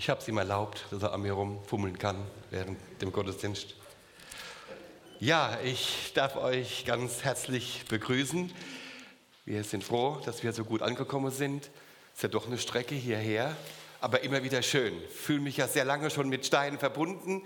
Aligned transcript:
Ich 0.00 0.08
habe 0.08 0.18
es 0.18 0.28
ihm 0.28 0.38
erlaubt, 0.38 0.86
dass 0.90 1.02
er 1.02 1.12
an 1.12 1.20
mir 1.20 1.34
rumfummeln 1.34 1.98
kann 1.98 2.16
während 2.48 2.78
dem 3.02 3.12
Gottesdienst. 3.12 3.74
Ja, 5.18 5.58
ich 5.62 6.12
darf 6.14 6.36
euch 6.36 6.86
ganz 6.86 7.22
herzlich 7.22 7.84
begrüßen. 7.86 8.50
Wir 9.44 9.62
sind 9.62 9.84
froh, 9.84 10.18
dass 10.24 10.42
wir 10.42 10.54
so 10.54 10.64
gut 10.64 10.80
angekommen 10.80 11.30
sind. 11.30 11.70
Ist 12.14 12.22
ja 12.22 12.30
doch 12.30 12.46
eine 12.46 12.56
Strecke 12.56 12.94
hierher, 12.94 13.54
aber 14.00 14.22
immer 14.22 14.42
wieder 14.42 14.62
schön. 14.62 14.94
Ich 15.04 15.14
fühle 15.14 15.40
mich 15.40 15.58
ja 15.58 15.68
sehr 15.68 15.84
lange 15.84 16.08
schon 16.08 16.30
mit 16.30 16.46
Steinen 16.46 16.78
verbunden 16.78 17.42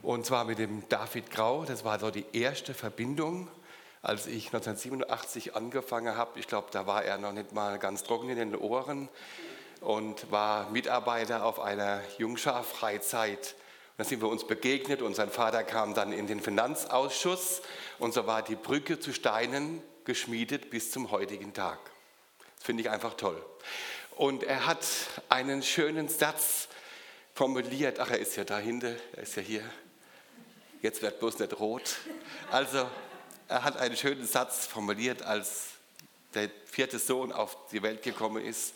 und 0.00 0.24
zwar 0.24 0.46
mit 0.46 0.58
dem 0.58 0.88
David 0.88 1.30
Grau. 1.30 1.66
Das 1.66 1.84
war 1.84 2.00
so 2.00 2.10
die 2.10 2.24
erste 2.32 2.72
Verbindung, 2.72 3.46
als 4.00 4.26
ich 4.26 4.46
1987 4.46 5.54
angefangen 5.54 6.16
habe. 6.16 6.40
Ich 6.40 6.46
glaube, 6.46 6.68
da 6.70 6.86
war 6.86 7.04
er 7.04 7.18
noch 7.18 7.32
nicht 7.32 7.52
mal 7.52 7.78
ganz 7.78 8.04
trocken 8.04 8.30
in 8.30 8.38
den 8.38 8.56
Ohren 8.56 9.10
und 9.84 10.30
war 10.30 10.70
Mitarbeiter 10.70 11.44
auf 11.44 11.60
einer 11.60 12.00
Jungschar-Freizeit. 12.18 13.54
Da 13.96 14.04
sind 14.04 14.22
wir 14.22 14.28
uns 14.28 14.46
begegnet 14.46 15.02
und 15.02 15.14
sein 15.14 15.30
Vater 15.30 15.62
kam 15.62 15.94
dann 15.94 16.12
in 16.12 16.26
den 16.26 16.40
Finanzausschuss 16.40 17.62
und 17.98 18.14
so 18.14 18.26
war 18.26 18.42
die 18.42 18.56
Brücke 18.56 18.98
zu 18.98 19.12
Steinen 19.12 19.82
geschmiedet 20.04 20.70
bis 20.70 20.90
zum 20.90 21.10
heutigen 21.10 21.52
Tag. 21.52 21.78
Das 22.56 22.64
finde 22.64 22.82
ich 22.82 22.90
einfach 22.90 23.14
toll. 23.14 23.44
Und 24.16 24.42
er 24.42 24.66
hat 24.66 24.84
einen 25.28 25.62
schönen 25.62 26.08
Satz 26.08 26.68
formuliert. 27.34 28.00
Ach, 28.00 28.10
er 28.10 28.18
ist 28.18 28.36
ja 28.36 28.44
dahinter, 28.44 28.94
er 29.12 29.22
ist 29.22 29.36
ja 29.36 29.42
hier. 29.42 29.64
Jetzt 30.80 31.02
wird 31.02 31.18
bloß 31.18 31.38
nicht 31.38 31.58
rot. 31.60 31.96
Also, 32.50 32.88
er 33.48 33.64
hat 33.64 33.76
einen 33.76 33.96
schönen 33.96 34.26
Satz 34.26 34.66
formuliert, 34.66 35.22
als 35.22 35.68
der 36.34 36.50
vierte 36.66 36.98
Sohn 36.98 37.32
auf 37.32 37.56
die 37.70 37.82
Welt 37.82 38.02
gekommen 38.02 38.44
ist. 38.44 38.74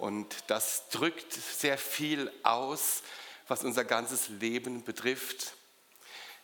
Und 0.00 0.34
das 0.46 0.88
drückt 0.88 1.30
sehr 1.34 1.76
viel 1.76 2.32
aus, 2.42 3.02
was 3.48 3.64
unser 3.64 3.84
ganzes 3.84 4.28
Leben 4.28 4.82
betrifft. 4.82 5.52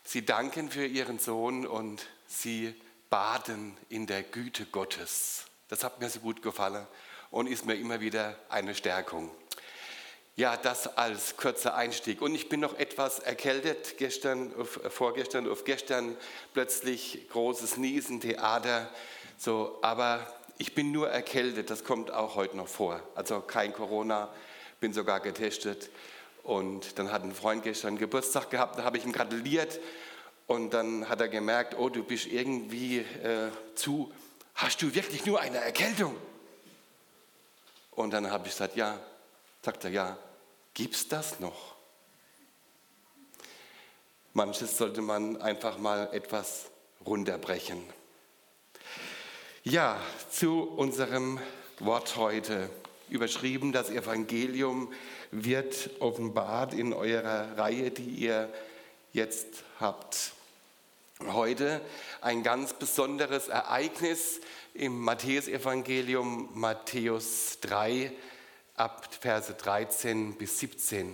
Sie 0.04 0.26
danken 0.26 0.70
für 0.70 0.84
ihren 0.84 1.18
Sohn 1.18 1.66
und 1.66 2.06
sie 2.28 2.74
baden 3.08 3.74
in 3.88 4.06
der 4.06 4.22
Güte 4.22 4.66
Gottes. 4.66 5.46
Das 5.68 5.84
hat 5.84 6.00
mir 6.00 6.10
so 6.10 6.20
gut 6.20 6.42
gefallen 6.42 6.86
und 7.30 7.46
ist 7.46 7.64
mir 7.64 7.76
immer 7.76 8.00
wieder 8.00 8.38
eine 8.50 8.74
Stärkung. 8.74 9.30
Ja, 10.36 10.58
das 10.58 10.98
als 10.98 11.38
kurzer 11.38 11.74
Einstieg. 11.74 12.20
Und 12.20 12.34
ich 12.34 12.50
bin 12.50 12.60
noch 12.60 12.78
etwas 12.78 13.20
erkältet. 13.20 13.96
Gestern, 13.96 14.52
vorgestern 14.90 15.48
auf 15.48 15.64
gestern 15.64 16.14
plötzlich 16.52 17.26
großes 17.30 17.78
Niesen, 17.78 18.20
Theater. 18.20 18.90
So, 19.38 19.78
aber 19.80 20.30
ich 20.58 20.74
bin 20.74 20.92
nur 20.92 21.08
erkältet, 21.08 21.70
das 21.70 21.84
kommt 21.84 22.10
auch 22.10 22.34
heute 22.34 22.56
noch 22.56 22.68
vor. 22.68 23.02
Also 23.14 23.40
kein 23.40 23.72
Corona, 23.72 24.30
bin 24.80 24.92
sogar 24.92 25.20
getestet. 25.20 25.90
Und 26.42 26.98
dann 26.98 27.10
hat 27.12 27.22
ein 27.24 27.34
Freund 27.34 27.62
gestern 27.62 27.98
Geburtstag 27.98 28.50
gehabt, 28.50 28.78
da 28.78 28.84
habe 28.84 28.96
ich 28.96 29.04
ihm 29.04 29.12
gratuliert. 29.12 29.80
Und 30.46 30.70
dann 30.70 31.08
hat 31.08 31.20
er 31.20 31.28
gemerkt, 31.28 31.76
oh, 31.76 31.88
du 31.88 32.04
bist 32.04 32.26
irgendwie 32.26 32.98
äh, 32.98 33.50
zu, 33.74 34.12
hast 34.54 34.80
du 34.80 34.94
wirklich 34.94 35.26
nur 35.26 35.40
eine 35.40 35.58
Erkältung? 35.58 36.16
Und 37.90 38.12
dann 38.12 38.30
habe 38.30 38.46
ich 38.46 38.52
gesagt, 38.52 38.76
ja. 38.76 38.98
Sagt 39.62 39.82
er, 39.82 39.90
ja, 39.90 40.18
gibt's 40.74 41.08
das 41.08 41.40
noch? 41.40 41.74
Manches 44.32 44.78
sollte 44.78 45.02
man 45.02 45.42
einfach 45.42 45.78
mal 45.78 46.08
etwas 46.12 46.66
runterbrechen. 47.04 47.82
Ja, 49.68 50.00
zu 50.30 50.62
unserem 50.62 51.40
Wort 51.80 52.14
heute. 52.14 52.70
Überschrieben, 53.08 53.72
das 53.72 53.90
Evangelium 53.90 54.92
wird 55.32 55.90
offenbart 55.98 56.72
in 56.72 56.92
eurer 56.92 57.58
Reihe, 57.58 57.90
die 57.90 58.04
ihr 58.04 58.48
jetzt 59.12 59.64
habt. 59.80 60.34
Heute 61.18 61.80
ein 62.20 62.44
ganz 62.44 62.74
besonderes 62.74 63.48
Ereignis 63.48 64.40
im 64.72 65.00
Matthäusevangelium, 65.00 66.48
Matthäus 66.54 67.58
3, 67.62 68.12
ab 68.76 69.08
Verse 69.20 69.52
13 69.52 70.34
bis 70.34 70.60
17. 70.60 71.12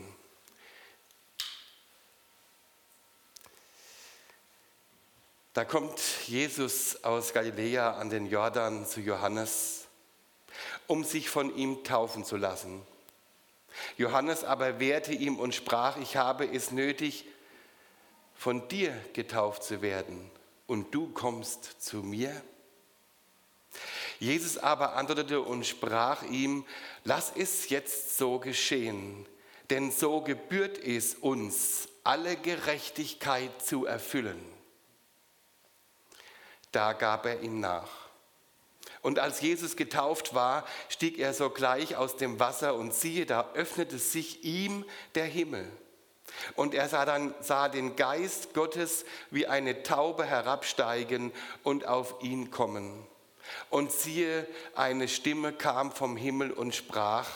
Da 5.54 5.66
kommt 5.66 6.00
Jesus 6.26 7.04
aus 7.04 7.34
Galiläa 7.34 7.92
an 7.98 8.08
den 8.08 8.26
Jordan 8.26 8.86
zu 8.86 9.00
Johannes, 9.00 9.86
um 10.86 11.04
sich 11.04 11.28
von 11.28 11.54
ihm 11.54 11.84
taufen 11.84 12.24
zu 12.24 12.38
lassen. 12.38 12.80
Johannes 13.98 14.44
aber 14.44 14.80
wehrte 14.80 15.12
ihm 15.12 15.38
und 15.38 15.54
sprach, 15.54 15.98
ich 15.98 16.16
habe 16.16 16.46
es 16.50 16.70
nötig, 16.70 17.26
von 18.34 18.66
dir 18.68 18.98
getauft 19.12 19.62
zu 19.62 19.82
werden, 19.82 20.30
und 20.66 20.94
du 20.94 21.08
kommst 21.12 21.82
zu 21.82 21.98
mir? 21.98 22.42
Jesus 24.18 24.56
aber 24.56 24.96
antwortete 24.96 25.42
und 25.42 25.66
sprach 25.66 26.22
ihm, 26.22 26.64
lass 27.04 27.30
es 27.36 27.68
jetzt 27.68 28.16
so 28.16 28.38
geschehen, 28.38 29.26
denn 29.68 29.90
so 29.90 30.22
gebührt 30.22 30.78
es 30.78 31.14
uns, 31.14 31.88
alle 32.04 32.36
Gerechtigkeit 32.36 33.62
zu 33.62 33.84
erfüllen. 33.84 34.51
Da 36.72 36.92
gab 36.94 37.26
er 37.26 37.40
ihm 37.40 37.60
nach. 37.60 37.88
Und 39.02 39.18
als 39.18 39.40
Jesus 39.40 39.76
getauft 39.76 40.34
war, 40.34 40.64
stieg 40.88 41.18
er 41.18 41.34
sogleich 41.34 41.96
aus 41.96 42.16
dem 42.16 42.38
Wasser 42.38 42.74
und 42.74 42.94
siehe, 42.94 43.26
da 43.26 43.50
öffnete 43.54 43.98
sich 43.98 44.44
ihm 44.44 44.84
der 45.14 45.24
Himmel. 45.24 45.70
Und 46.54 46.74
er 46.74 46.88
sah 46.88 47.04
dann 47.04 47.34
sah 47.40 47.68
den 47.68 47.96
Geist 47.96 48.54
Gottes 48.54 49.04
wie 49.30 49.46
eine 49.46 49.82
Taube 49.82 50.24
herabsteigen 50.24 51.32
und 51.62 51.86
auf 51.86 52.22
ihn 52.22 52.50
kommen. 52.50 53.06
Und 53.70 53.92
siehe, 53.92 54.46
eine 54.74 55.08
Stimme 55.08 55.52
kam 55.52 55.92
vom 55.92 56.16
Himmel 56.16 56.52
und 56.52 56.74
sprach: 56.74 57.28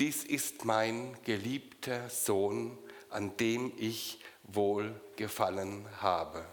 Dies 0.00 0.24
ist 0.24 0.64
mein 0.64 1.16
geliebter 1.24 2.10
Sohn, 2.10 2.76
an 3.08 3.36
dem 3.36 3.72
ich 3.76 4.18
wohl 4.42 5.00
gefallen 5.16 5.86
habe. 6.00 6.44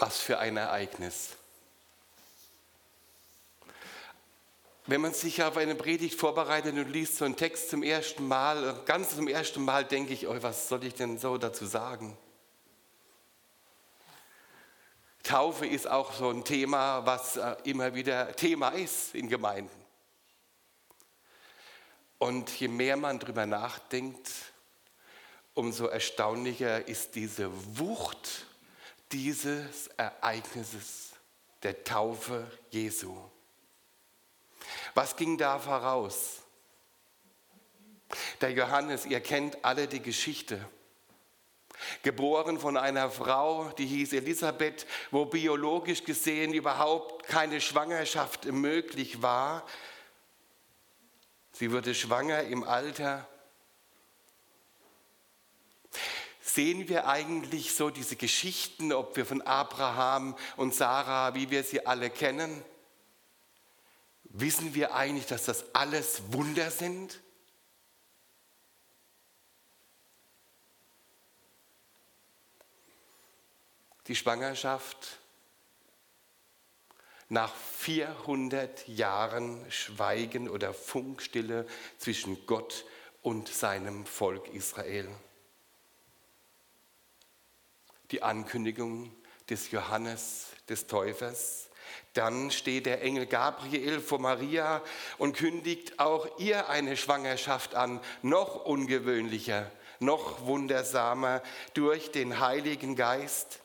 Was 0.00 0.18
für 0.18 0.38
ein 0.38 0.56
Ereignis. 0.56 1.36
Wenn 4.86 5.02
man 5.02 5.12
sich 5.12 5.42
auf 5.42 5.58
eine 5.58 5.74
Predigt 5.74 6.18
vorbereitet 6.18 6.74
und 6.74 6.90
liest 6.90 7.18
so 7.18 7.26
einen 7.26 7.36
Text 7.36 7.68
zum 7.68 7.82
ersten 7.82 8.26
Mal, 8.26 8.80
ganz 8.86 9.14
zum 9.14 9.28
ersten 9.28 9.62
Mal 9.62 9.84
denke 9.84 10.14
ich, 10.14 10.26
oh, 10.26 10.34
was 10.40 10.68
soll 10.68 10.84
ich 10.84 10.94
denn 10.94 11.18
so 11.18 11.36
dazu 11.36 11.66
sagen? 11.66 12.16
Taufe 15.22 15.66
ist 15.66 15.86
auch 15.86 16.14
so 16.14 16.30
ein 16.30 16.44
Thema, 16.44 17.04
was 17.04 17.36
äh, 17.36 17.56
immer 17.64 17.94
wieder 17.94 18.34
Thema 18.34 18.70
ist 18.70 19.14
in 19.14 19.28
Gemeinden. 19.28 19.84
Und 22.16 22.50
je 22.58 22.68
mehr 22.68 22.96
man 22.96 23.18
darüber 23.18 23.44
nachdenkt, 23.44 24.30
umso 25.52 25.86
erstaunlicher 25.88 26.88
ist 26.88 27.14
diese 27.16 27.50
Wucht 27.78 28.46
dieses 29.12 29.88
Ereignisses 29.96 31.12
der 31.62 31.84
Taufe 31.84 32.50
Jesu. 32.70 33.16
Was 34.94 35.16
ging 35.16 35.36
da 35.36 35.58
voraus? 35.58 36.42
Der 38.40 38.50
Johannes, 38.52 39.06
ihr 39.06 39.20
kennt 39.20 39.64
alle 39.64 39.86
die 39.86 40.00
Geschichte. 40.00 40.64
Geboren 42.02 42.58
von 42.58 42.76
einer 42.76 43.10
Frau, 43.10 43.70
die 43.70 43.86
hieß 43.86 44.12
Elisabeth, 44.12 44.86
wo 45.10 45.24
biologisch 45.24 46.04
gesehen 46.04 46.52
überhaupt 46.52 47.26
keine 47.26 47.60
Schwangerschaft 47.60 48.46
möglich 48.46 49.22
war. 49.22 49.64
Sie 51.52 51.72
wurde 51.72 51.94
schwanger 51.94 52.42
im 52.42 52.64
Alter 52.64 53.26
sehen 56.54 56.88
wir 56.88 57.06
eigentlich 57.06 57.74
so 57.74 57.90
diese 57.90 58.16
Geschichten, 58.16 58.92
ob 58.92 59.16
wir 59.16 59.26
von 59.26 59.42
Abraham 59.42 60.36
und 60.56 60.74
Sarah, 60.74 61.34
wie 61.34 61.50
wir 61.50 61.64
sie 61.64 61.86
alle 61.86 62.10
kennen? 62.10 62.62
Wissen 64.24 64.74
wir 64.74 64.94
eigentlich, 64.94 65.26
dass 65.26 65.44
das 65.44 65.74
alles 65.74 66.32
Wunder 66.32 66.70
sind? 66.70 67.20
Die 74.06 74.16
Schwangerschaft 74.16 75.18
nach 77.28 77.54
400 77.54 78.88
Jahren 78.88 79.70
Schweigen 79.70 80.48
oder 80.48 80.74
Funkstille 80.74 81.66
zwischen 81.98 82.44
Gott 82.46 82.84
und 83.22 83.48
seinem 83.48 84.04
Volk 84.04 84.48
Israel 84.48 85.08
die 88.10 88.22
Ankündigung 88.22 89.12
des 89.48 89.70
Johannes 89.70 90.48
des 90.68 90.86
Täufers. 90.86 91.68
Dann 92.14 92.50
steht 92.50 92.86
der 92.86 93.02
Engel 93.02 93.26
Gabriel 93.26 94.00
vor 94.00 94.18
Maria 94.18 94.82
und 95.18 95.36
kündigt 95.36 95.98
auch 95.98 96.38
ihr 96.38 96.68
eine 96.68 96.96
Schwangerschaft 96.96 97.74
an, 97.74 98.00
noch 98.22 98.64
ungewöhnlicher, 98.64 99.70
noch 100.00 100.44
wundersamer 100.46 101.42
durch 101.74 102.10
den 102.10 102.40
Heiligen 102.40 102.96
Geist. 102.96 103.60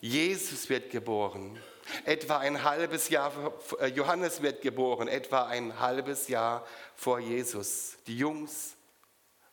Jesus 0.00 0.68
wird 0.68 0.90
geboren. 0.90 1.58
Etwa 2.04 2.38
ein 2.38 2.62
halbes 2.62 3.08
Jahr, 3.08 3.32
äh, 3.80 3.86
Johannes 3.86 4.40
wird 4.42 4.62
geboren, 4.62 5.08
etwa 5.08 5.46
ein 5.46 5.78
halbes 5.80 6.28
Jahr 6.28 6.66
vor 6.94 7.18
Jesus. 7.18 7.96
Die 8.06 8.16
Jungs 8.16 8.76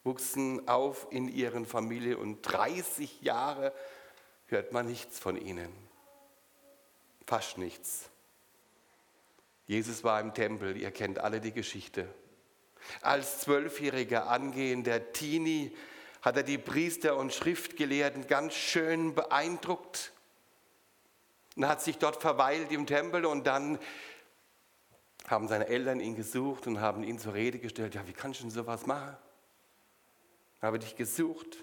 wuchsen 0.09 0.67
auf 0.67 1.05
in 1.11 1.27
ihren 1.27 1.67
Familien 1.67 2.15
und 2.15 2.41
30 2.41 3.21
Jahre 3.21 3.71
hört 4.47 4.71
man 4.71 4.87
nichts 4.87 5.19
von 5.19 5.37
ihnen. 5.37 5.71
Fast 7.27 7.59
nichts. 7.59 8.09
Jesus 9.67 10.03
war 10.03 10.19
im 10.19 10.33
Tempel, 10.33 10.75
ihr 10.77 10.89
kennt 10.89 11.19
alle 11.19 11.39
die 11.39 11.51
Geschichte. 11.51 12.07
Als 13.01 13.41
zwölfjähriger 13.41 14.27
angehender 14.27 15.13
Teenie 15.13 15.71
hat 16.23 16.37
er 16.37 16.43
die 16.43 16.57
Priester 16.57 17.15
und 17.15 17.31
Schriftgelehrten 17.31 18.25
ganz 18.25 18.55
schön 18.55 19.13
beeindruckt 19.13 20.11
und 21.55 21.67
hat 21.67 21.83
sich 21.83 21.99
dort 21.99 22.19
verweilt 22.19 22.71
im 22.71 22.87
Tempel 22.87 23.27
und 23.27 23.45
dann 23.45 23.77
haben 25.27 25.47
seine 25.47 25.67
Eltern 25.67 25.99
ihn 25.99 26.15
gesucht 26.15 26.65
und 26.65 26.81
haben 26.81 27.03
ihn 27.03 27.19
zur 27.19 27.35
Rede 27.35 27.59
gestellt, 27.59 27.93
ja, 27.93 28.07
wie 28.07 28.13
kannst 28.13 28.39
du 28.39 28.45
denn 28.45 28.51
sowas 28.51 28.87
machen? 28.87 29.15
Habe 30.61 30.79
dich 30.79 30.95
gesucht. 30.95 31.57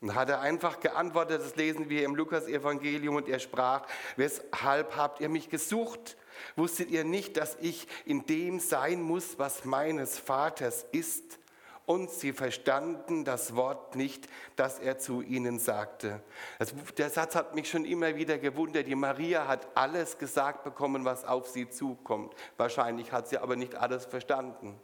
Und 0.00 0.16
hat 0.16 0.30
er 0.30 0.40
einfach 0.40 0.80
geantwortet, 0.80 1.42
das 1.42 1.54
lesen 1.54 1.88
wir 1.88 2.04
im 2.04 2.16
Lukas-Evangelium, 2.16 3.14
und 3.14 3.28
er 3.28 3.38
sprach, 3.38 3.86
weshalb 4.16 4.96
habt 4.96 5.20
ihr 5.20 5.28
mich 5.28 5.48
gesucht? 5.48 6.16
Wusstet 6.56 6.90
ihr 6.90 7.04
nicht, 7.04 7.36
dass 7.36 7.56
ich 7.60 7.86
in 8.04 8.26
dem 8.26 8.58
sein 8.58 9.00
muss, 9.00 9.38
was 9.38 9.64
meines 9.64 10.18
Vaters 10.18 10.84
ist? 10.90 11.38
Und 11.84 12.10
sie 12.10 12.32
verstanden 12.32 13.24
das 13.24 13.54
Wort 13.54 13.96
nicht, 13.96 14.28
das 14.56 14.78
er 14.78 14.98
zu 14.98 15.20
ihnen 15.20 15.58
sagte. 15.58 16.22
Das, 16.58 16.74
der 16.96 17.10
Satz 17.10 17.34
hat 17.34 17.54
mich 17.54 17.68
schon 17.68 17.84
immer 17.84 18.14
wieder 18.16 18.38
gewundert. 18.38 18.86
Die 18.86 18.94
Maria 18.94 19.46
hat 19.46 19.68
alles 19.76 20.18
gesagt 20.18 20.64
bekommen, 20.64 21.04
was 21.04 21.24
auf 21.24 21.48
sie 21.48 21.68
zukommt. 21.68 22.34
Wahrscheinlich 22.56 23.12
hat 23.12 23.28
sie 23.28 23.38
aber 23.38 23.56
nicht 23.56 23.74
alles 23.74 24.06
verstanden. 24.06 24.80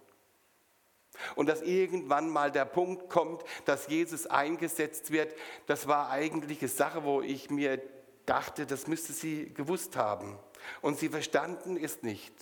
Und 1.34 1.48
dass 1.48 1.62
irgendwann 1.62 2.28
mal 2.28 2.50
der 2.50 2.64
Punkt 2.64 3.08
kommt, 3.08 3.42
dass 3.64 3.88
Jesus 3.88 4.26
eingesetzt 4.26 5.10
wird, 5.10 5.34
das 5.66 5.88
war 5.88 6.10
eigentlich 6.10 6.60
eine 6.60 6.68
Sache, 6.68 7.04
wo 7.04 7.22
ich 7.22 7.50
mir 7.50 7.80
dachte, 8.26 8.66
das 8.66 8.86
müsste 8.86 9.12
sie 9.12 9.52
gewusst 9.54 9.96
haben. 9.96 10.38
Und 10.82 10.98
sie 10.98 11.08
verstanden 11.08 11.76
es 11.82 12.02
nicht. 12.02 12.34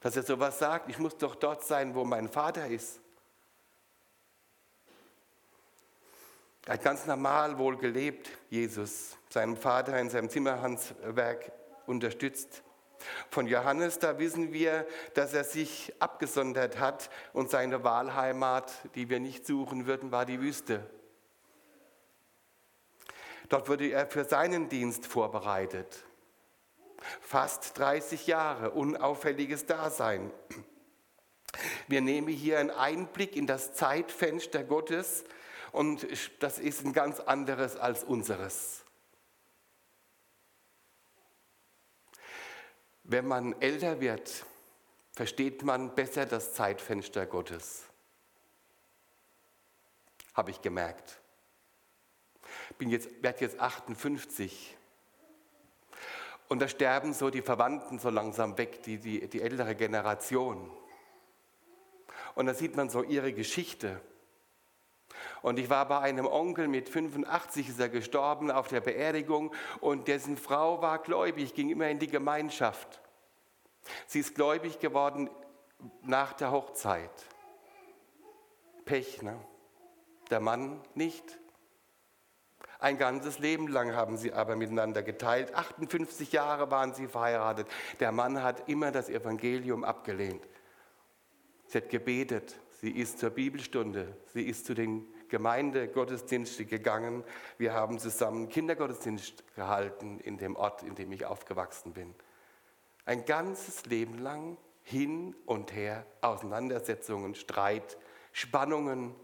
Dass 0.00 0.16
er 0.16 0.22
sowas 0.22 0.58
sagt, 0.58 0.88
ich 0.88 0.98
muss 0.98 1.16
doch 1.16 1.34
dort 1.34 1.64
sein, 1.64 1.94
wo 1.94 2.04
mein 2.04 2.28
Vater 2.28 2.68
ist. 2.68 3.00
Er 6.66 6.74
hat 6.74 6.82
ganz 6.82 7.06
normal 7.06 7.58
wohl 7.58 7.76
gelebt, 7.76 8.28
Jesus, 8.50 9.16
seinem 9.28 9.56
Vater 9.56 9.98
in 10.00 10.10
seinem 10.10 10.28
Zimmerhandswerk 10.28 11.52
unterstützt. 11.86 12.62
Von 13.30 13.46
Johannes, 13.46 13.98
da 13.98 14.18
wissen 14.18 14.52
wir, 14.52 14.86
dass 15.14 15.34
er 15.34 15.44
sich 15.44 15.92
abgesondert 15.98 16.78
hat 16.78 17.10
und 17.32 17.50
seine 17.50 17.84
Wahlheimat, 17.84 18.72
die 18.94 19.08
wir 19.08 19.20
nicht 19.20 19.46
suchen 19.46 19.86
würden, 19.86 20.12
war 20.12 20.26
die 20.26 20.40
Wüste. 20.40 20.88
Dort 23.48 23.68
wurde 23.68 23.90
er 23.90 24.06
für 24.06 24.24
seinen 24.24 24.68
Dienst 24.68 25.06
vorbereitet. 25.06 26.04
Fast 27.20 27.78
30 27.78 28.26
Jahre 28.26 28.70
unauffälliges 28.70 29.66
Dasein. 29.66 30.32
Wir 31.86 32.00
nehmen 32.00 32.28
hier 32.28 32.58
einen 32.58 32.70
Einblick 32.70 33.36
in 33.36 33.46
das 33.46 33.74
Zeitfenster 33.74 34.64
Gottes 34.64 35.24
und 35.72 36.06
das 36.40 36.58
ist 36.58 36.84
ein 36.84 36.92
ganz 36.92 37.20
anderes 37.20 37.76
als 37.76 38.02
unseres. 38.02 38.85
Wenn 43.08 43.28
man 43.28 43.60
älter 43.62 44.00
wird, 44.00 44.44
versteht 45.12 45.62
man 45.62 45.94
besser 45.94 46.26
das 46.26 46.54
Zeitfenster 46.54 47.24
Gottes. 47.24 47.84
Habe 50.34 50.50
ich 50.50 50.60
gemerkt. 50.60 51.20
Ich 52.80 52.88
jetzt, 52.88 53.22
werde 53.22 53.42
jetzt 53.42 53.60
58. 53.60 54.76
Und 56.48 56.60
da 56.60 56.66
sterben 56.66 57.14
so 57.14 57.30
die 57.30 57.42
Verwandten 57.42 58.00
so 58.00 58.10
langsam 58.10 58.58
weg, 58.58 58.82
die, 58.82 58.98
die, 58.98 59.28
die 59.28 59.40
ältere 59.40 59.76
Generation. 59.76 60.68
Und 62.34 62.46
da 62.46 62.54
sieht 62.54 62.74
man 62.74 62.90
so 62.90 63.04
ihre 63.04 63.32
Geschichte. 63.32 64.00
Und 65.46 65.60
ich 65.60 65.70
war 65.70 65.86
bei 65.86 66.00
einem 66.00 66.26
Onkel 66.26 66.66
mit 66.66 66.88
85, 66.88 67.68
ist 67.68 67.78
er 67.78 67.88
gestorben 67.88 68.50
auf 68.50 68.66
der 68.66 68.80
Beerdigung 68.80 69.54
und 69.78 70.08
dessen 70.08 70.36
Frau 70.36 70.82
war 70.82 70.98
gläubig, 70.98 71.54
ging 71.54 71.70
immer 71.70 71.88
in 71.88 72.00
die 72.00 72.08
Gemeinschaft. 72.08 73.00
Sie 74.08 74.18
ist 74.18 74.34
gläubig 74.34 74.80
geworden 74.80 75.30
nach 76.02 76.32
der 76.32 76.50
Hochzeit. 76.50 77.12
Pech, 78.86 79.22
ne? 79.22 79.38
Der 80.32 80.40
Mann 80.40 80.80
nicht. 80.96 81.38
Ein 82.80 82.98
ganzes 82.98 83.38
Leben 83.38 83.68
lang 83.68 83.94
haben 83.94 84.16
sie 84.16 84.32
aber 84.32 84.56
miteinander 84.56 85.04
geteilt. 85.04 85.54
58 85.54 86.32
Jahre 86.32 86.72
waren 86.72 86.92
sie 86.92 87.06
verheiratet. 87.06 87.68
Der 88.00 88.10
Mann 88.10 88.42
hat 88.42 88.68
immer 88.68 88.90
das 88.90 89.08
Evangelium 89.08 89.84
abgelehnt. 89.84 90.42
Sie 91.68 91.78
hat 91.78 91.88
gebetet, 91.88 92.58
sie 92.80 92.90
ist 92.90 93.20
zur 93.20 93.30
Bibelstunde, 93.30 94.16
sie 94.32 94.42
ist 94.42 94.66
zu 94.66 94.74
den 94.74 95.06
Gemeindegottesdienste 95.28 96.64
gegangen. 96.64 97.24
Wir 97.58 97.72
haben 97.72 97.98
zusammen 97.98 98.48
Kindergottesdienst 98.48 99.44
gehalten 99.54 100.20
in 100.20 100.38
dem 100.38 100.56
Ort, 100.56 100.82
in 100.82 100.94
dem 100.94 101.12
ich 101.12 101.26
aufgewachsen 101.26 101.92
bin. 101.92 102.14
Ein 103.04 103.24
ganzes 103.24 103.86
Leben 103.86 104.18
lang 104.18 104.56
hin 104.82 105.34
und 105.46 105.72
her, 105.72 106.06
Auseinandersetzungen, 106.20 107.34
Streit, 107.34 107.98
Spannungen. 108.32 109.14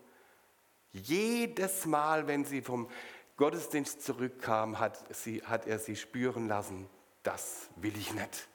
Jedes 0.93 1.87
Mal, 1.87 2.27
wenn 2.27 2.45
sie 2.45 2.63
vom 2.63 2.89
Gottesdienst 3.37 4.03
zurückkam, 4.03 4.79
hat, 4.79 5.15
sie, 5.15 5.43
hat 5.43 5.67
er 5.67 5.79
sie 5.79 5.97
spüren 5.97 6.49
lassen, 6.49 6.89
das 7.23 7.71
will 7.77 7.97
ich 7.97 8.13
nicht. 8.13 8.49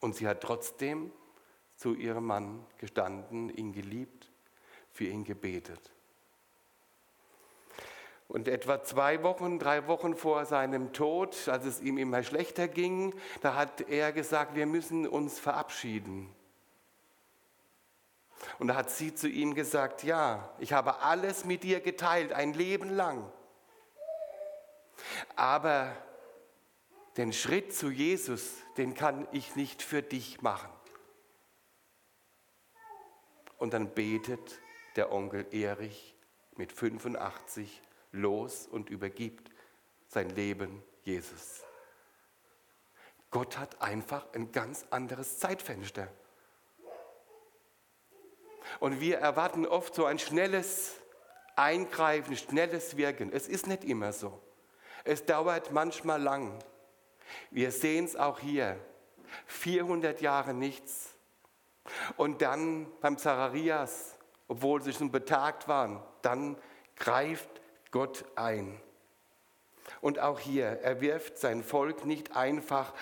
Und 0.00 0.16
sie 0.16 0.26
hat 0.26 0.40
trotzdem 0.40 1.12
zu 1.76 1.94
ihrem 1.94 2.26
Mann 2.26 2.66
gestanden, 2.78 3.48
ihn 3.48 3.72
geliebt, 3.72 4.30
für 4.90 5.04
ihn 5.04 5.24
gebetet. 5.24 5.92
Und 8.30 8.46
etwa 8.46 8.84
zwei 8.84 9.24
Wochen, 9.24 9.58
drei 9.58 9.88
Wochen 9.88 10.14
vor 10.14 10.44
seinem 10.46 10.92
Tod, 10.92 11.48
als 11.48 11.64
es 11.64 11.80
ihm 11.80 11.98
immer 11.98 12.22
schlechter 12.22 12.68
ging, 12.68 13.12
da 13.40 13.56
hat 13.56 13.80
er 13.88 14.12
gesagt, 14.12 14.54
wir 14.54 14.66
müssen 14.66 15.08
uns 15.08 15.40
verabschieden. 15.40 16.32
Und 18.60 18.68
da 18.68 18.76
hat 18.76 18.88
sie 18.88 19.16
zu 19.16 19.28
ihm 19.28 19.56
gesagt, 19.56 20.04
ja, 20.04 20.48
ich 20.60 20.72
habe 20.72 21.00
alles 21.00 21.44
mit 21.44 21.64
dir 21.64 21.80
geteilt, 21.80 22.32
ein 22.32 22.54
Leben 22.54 22.90
lang. 22.90 23.28
Aber 25.34 25.96
den 27.16 27.32
Schritt 27.32 27.74
zu 27.74 27.90
Jesus, 27.90 28.58
den 28.76 28.94
kann 28.94 29.26
ich 29.32 29.56
nicht 29.56 29.82
für 29.82 30.02
dich 30.02 30.40
machen. 30.40 30.70
Und 33.58 33.74
dann 33.74 33.90
betet 33.92 34.60
der 34.94 35.10
Onkel 35.10 35.52
Erich 35.52 36.14
mit 36.54 36.70
85 36.70 37.82
los 38.12 38.66
und 38.66 38.90
übergibt 38.90 39.50
sein 40.06 40.30
Leben 40.30 40.82
Jesus. 41.02 41.62
Gott 43.30 43.58
hat 43.58 43.80
einfach 43.80 44.26
ein 44.32 44.50
ganz 44.50 44.86
anderes 44.90 45.38
Zeitfenster. 45.38 46.08
Und 48.80 49.00
wir 49.00 49.18
erwarten 49.18 49.66
oft 49.66 49.94
so 49.94 50.04
ein 50.04 50.18
schnelles 50.18 50.96
Eingreifen, 51.56 52.36
schnelles 52.36 52.96
Wirken. 52.96 53.32
Es 53.32 53.48
ist 53.48 53.66
nicht 53.66 53.84
immer 53.84 54.12
so. 54.12 54.40
Es 55.04 55.24
dauert 55.24 55.72
manchmal 55.72 56.20
lang. 56.20 56.58
Wir 57.50 57.70
sehen 57.70 58.04
es 58.04 58.16
auch 58.16 58.40
hier. 58.40 58.78
400 59.46 60.20
Jahre 60.20 60.54
nichts. 60.54 61.14
Und 62.16 62.42
dann 62.42 62.90
beim 63.00 63.16
Zacharias, 63.18 64.16
obwohl 64.48 64.82
sie 64.82 64.92
schon 64.92 65.10
betagt 65.10 65.68
waren, 65.68 66.02
dann 66.22 66.56
greift 66.96 67.59
Gott 67.90 68.24
ein. 68.36 68.80
Und 70.00 70.18
auch 70.18 70.38
hier, 70.38 70.80
er 70.82 71.00
wirft 71.00 71.38
sein 71.38 71.62
Volk 71.62 72.06
nicht 72.06 72.36
einfach 72.36 72.94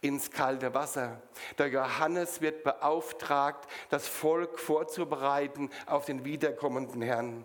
ins 0.00 0.30
kalte 0.30 0.74
Wasser. 0.74 1.20
Der 1.58 1.68
Johannes 1.68 2.40
wird 2.40 2.62
beauftragt, 2.62 3.68
das 3.88 4.06
Volk 4.06 4.58
vorzubereiten 4.58 5.70
auf 5.86 6.04
den 6.04 6.24
wiederkommenden 6.24 7.00
Herrn. 7.00 7.44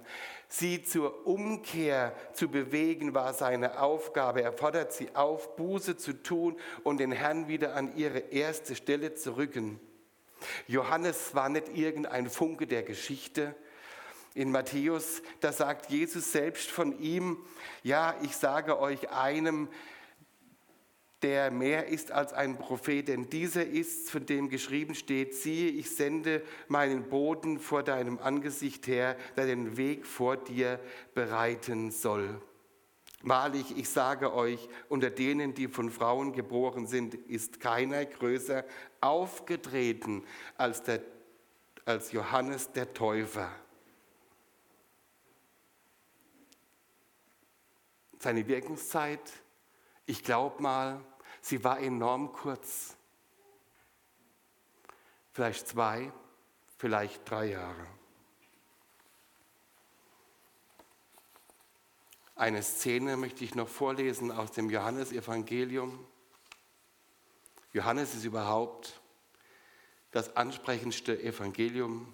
Sie 0.49 0.83
zur 0.83 1.25
Umkehr 1.25 2.13
zu 2.33 2.49
bewegen 2.49 3.13
war 3.13 3.33
seine 3.33 3.79
Aufgabe. 3.81 4.41
Er 4.41 4.51
fordert 4.51 4.91
sie 4.91 5.15
auf, 5.15 5.55
Buße 5.55 5.95
zu 5.95 6.13
tun 6.21 6.59
und 6.83 6.99
den 6.99 7.11
Herrn 7.11 7.47
wieder 7.47 7.75
an 7.75 7.95
ihre 7.95 8.19
erste 8.19 8.75
Stelle 8.75 9.13
zu 9.15 9.37
rücken. 9.37 9.79
Johannes 10.67 11.35
war 11.35 11.49
nicht 11.49 11.69
irgendein 11.69 12.29
Funke 12.29 12.67
der 12.67 12.83
Geschichte, 12.83 13.55
in 14.39 14.51
Matthäus, 14.51 15.21
da 15.41 15.51
sagt 15.51 15.91
Jesus 15.91 16.31
selbst 16.31 16.71
von 16.71 16.97
ihm, 17.01 17.37
ja, 17.83 18.15
ich 18.21 18.37
sage 18.37 18.79
euch 18.79 19.09
einem, 19.09 19.67
der 21.21 21.51
mehr 21.51 21.87
ist 21.87 22.13
als 22.13 22.31
ein 22.31 22.57
Prophet, 22.57 23.09
denn 23.09 23.29
dieser 23.29 23.65
ist, 23.65 24.09
von 24.09 24.25
dem 24.25 24.47
geschrieben 24.47 24.95
steht, 24.95 25.35
siehe, 25.35 25.69
ich 25.69 25.93
sende 25.93 26.41
meinen 26.69 27.09
Boden 27.09 27.59
vor 27.59 27.83
deinem 27.83 28.17
Angesicht 28.17 28.87
her, 28.87 29.17
der 29.35 29.45
den 29.45 29.75
Weg 29.75 30.05
vor 30.05 30.37
dir 30.37 30.79
bereiten 31.13 31.91
soll. 31.91 32.41
Wahrlich, 33.21 33.77
ich 33.77 33.89
sage 33.89 34.33
euch, 34.33 34.69
unter 34.87 35.09
denen, 35.09 35.53
die 35.53 35.67
von 35.67 35.89
Frauen 35.89 36.31
geboren 36.31 36.87
sind, 36.87 37.13
ist 37.13 37.59
keiner 37.59 38.05
größer 38.05 38.63
aufgetreten 39.01 40.23
als, 40.55 40.81
der, 40.83 41.01
als 41.83 42.13
Johannes 42.13 42.71
der 42.71 42.93
Täufer. 42.93 43.51
Seine 48.19 48.47
Wirkungszeit, 48.47 49.31
ich 50.05 50.23
glaube 50.23 50.61
mal, 50.61 51.03
sie 51.41 51.63
war 51.63 51.79
enorm 51.79 52.33
kurz. 52.33 52.97
Vielleicht 55.31 55.67
zwei, 55.67 56.11
vielleicht 56.77 57.29
drei 57.29 57.45
Jahre. 57.45 57.87
Eine 62.35 62.63
Szene 62.63 63.17
möchte 63.17 63.43
ich 63.43 63.55
noch 63.55 63.67
vorlesen 63.67 64.31
aus 64.31 64.51
dem 64.51 64.69
Johannesevangelium. 64.69 66.05
Johannes 67.73 68.15
ist 68.15 68.25
überhaupt 68.25 69.01
das 70.11 70.35
ansprechendste 70.35 71.21
Evangelium 71.21 72.13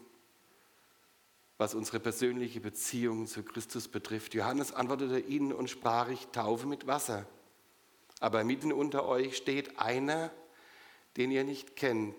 was 1.57 1.73
unsere 1.73 1.99
persönliche 1.99 2.59
Beziehung 2.59 3.27
zu 3.27 3.43
Christus 3.43 3.87
betrifft. 3.87 4.33
Johannes 4.33 4.73
antwortete 4.73 5.19
ihnen 5.19 5.53
und 5.53 5.69
sprach, 5.69 6.09
ich 6.09 6.27
taufe 6.27 6.67
mit 6.67 6.87
Wasser. 6.87 7.25
Aber 8.19 8.43
mitten 8.43 8.73
unter 8.73 9.05
euch 9.05 9.37
steht 9.37 9.79
einer, 9.79 10.31
den 11.17 11.31
ihr 11.31 11.43
nicht 11.43 11.75
kennt. 11.75 12.15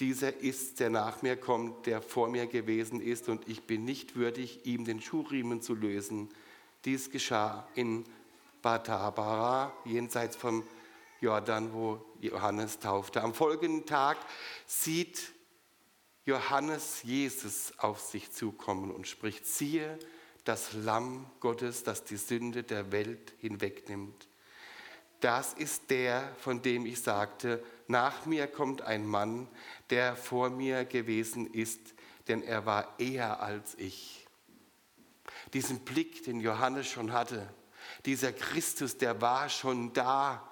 Dieser 0.00 0.36
ist, 0.36 0.78
der 0.78 0.90
nach 0.90 1.22
mir 1.22 1.36
kommt, 1.36 1.86
der 1.86 2.00
vor 2.00 2.28
mir 2.28 2.46
gewesen 2.46 3.00
ist, 3.00 3.28
und 3.28 3.48
ich 3.48 3.64
bin 3.64 3.84
nicht 3.84 4.14
würdig, 4.14 4.64
ihm 4.64 4.84
den 4.84 5.00
Schuhriemen 5.00 5.60
zu 5.60 5.74
lösen. 5.74 6.28
Dies 6.84 7.10
geschah 7.10 7.66
in 7.74 8.04
Batabara, 8.62 9.72
jenseits 9.84 10.36
vom 10.36 10.62
Jordan, 11.20 11.72
wo 11.72 12.00
Johannes 12.20 12.78
taufte. 12.78 13.22
Am 13.22 13.34
folgenden 13.34 13.86
Tag 13.86 14.18
sieht 14.66 15.32
Johannes 16.28 17.02
Jesus 17.04 17.72
auf 17.78 18.00
sich 18.00 18.30
zukommen 18.30 18.90
und 18.90 19.08
spricht, 19.08 19.46
siehe 19.46 19.98
das 20.44 20.74
Lamm 20.74 21.24
Gottes, 21.40 21.84
das 21.84 22.04
die 22.04 22.18
Sünde 22.18 22.64
der 22.64 22.92
Welt 22.92 23.32
hinwegnimmt. 23.40 24.28
Das 25.20 25.54
ist 25.54 25.88
der, 25.88 26.30
von 26.38 26.60
dem 26.60 26.84
ich 26.84 27.00
sagte, 27.00 27.64
nach 27.86 28.26
mir 28.26 28.46
kommt 28.46 28.82
ein 28.82 29.06
Mann, 29.06 29.48
der 29.88 30.16
vor 30.16 30.50
mir 30.50 30.84
gewesen 30.84 31.46
ist, 31.46 31.80
denn 32.28 32.42
er 32.42 32.66
war 32.66 33.00
eher 33.00 33.40
als 33.40 33.74
ich. 33.78 34.26
Diesen 35.54 35.80
Blick, 35.80 36.24
den 36.24 36.40
Johannes 36.40 36.88
schon 36.88 37.12
hatte, 37.12 37.48
dieser 38.04 38.34
Christus, 38.34 38.98
der 38.98 39.22
war 39.22 39.48
schon 39.48 39.94
da 39.94 40.47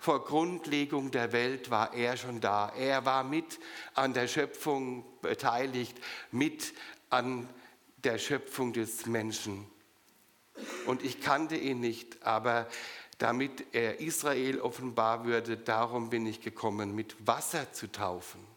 vor 0.00 0.24
Grundlegung 0.24 1.10
der 1.10 1.32
Welt 1.32 1.70
war 1.70 1.94
er 1.94 2.16
schon 2.16 2.40
da. 2.40 2.72
Er 2.76 3.04
war 3.04 3.24
mit 3.24 3.58
an 3.94 4.12
der 4.12 4.28
Schöpfung 4.28 5.04
beteiligt, 5.22 5.96
mit 6.30 6.74
an 7.10 7.48
der 8.04 8.18
Schöpfung 8.18 8.72
des 8.72 9.06
Menschen. 9.06 9.66
Und 10.86 11.04
ich 11.04 11.20
kannte 11.20 11.56
ihn 11.56 11.80
nicht, 11.80 12.24
aber 12.24 12.68
damit 13.18 13.74
er 13.74 14.00
Israel 14.00 14.60
offenbar 14.60 15.24
würde, 15.24 15.56
darum 15.56 16.10
bin 16.10 16.26
ich 16.26 16.40
gekommen, 16.40 16.94
mit 16.94 17.16
Wasser 17.26 17.72
zu 17.72 17.90
taufen. 17.90 18.55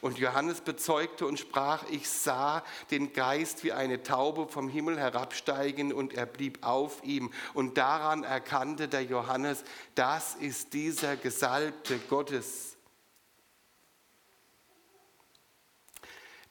Und 0.00 0.18
Johannes 0.18 0.60
bezeugte 0.60 1.26
und 1.26 1.38
sprach, 1.38 1.84
ich 1.90 2.08
sah 2.08 2.64
den 2.90 3.12
Geist 3.12 3.64
wie 3.64 3.72
eine 3.72 4.02
Taube 4.02 4.48
vom 4.48 4.68
Himmel 4.68 4.98
herabsteigen 4.98 5.92
und 5.92 6.14
er 6.14 6.26
blieb 6.26 6.64
auf 6.64 7.02
ihm. 7.04 7.32
Und 7.54 7.76
daran 7.78 8.24
erkannte 8.24 8.88
der 8.88 9.04
Johannes, 9.04 9.64
das 9.94 10.34
ist 10.34 10.72
dieser 10.72 11.16
Gesalbte 11.16 11.98
Gottes, 12.08 12.76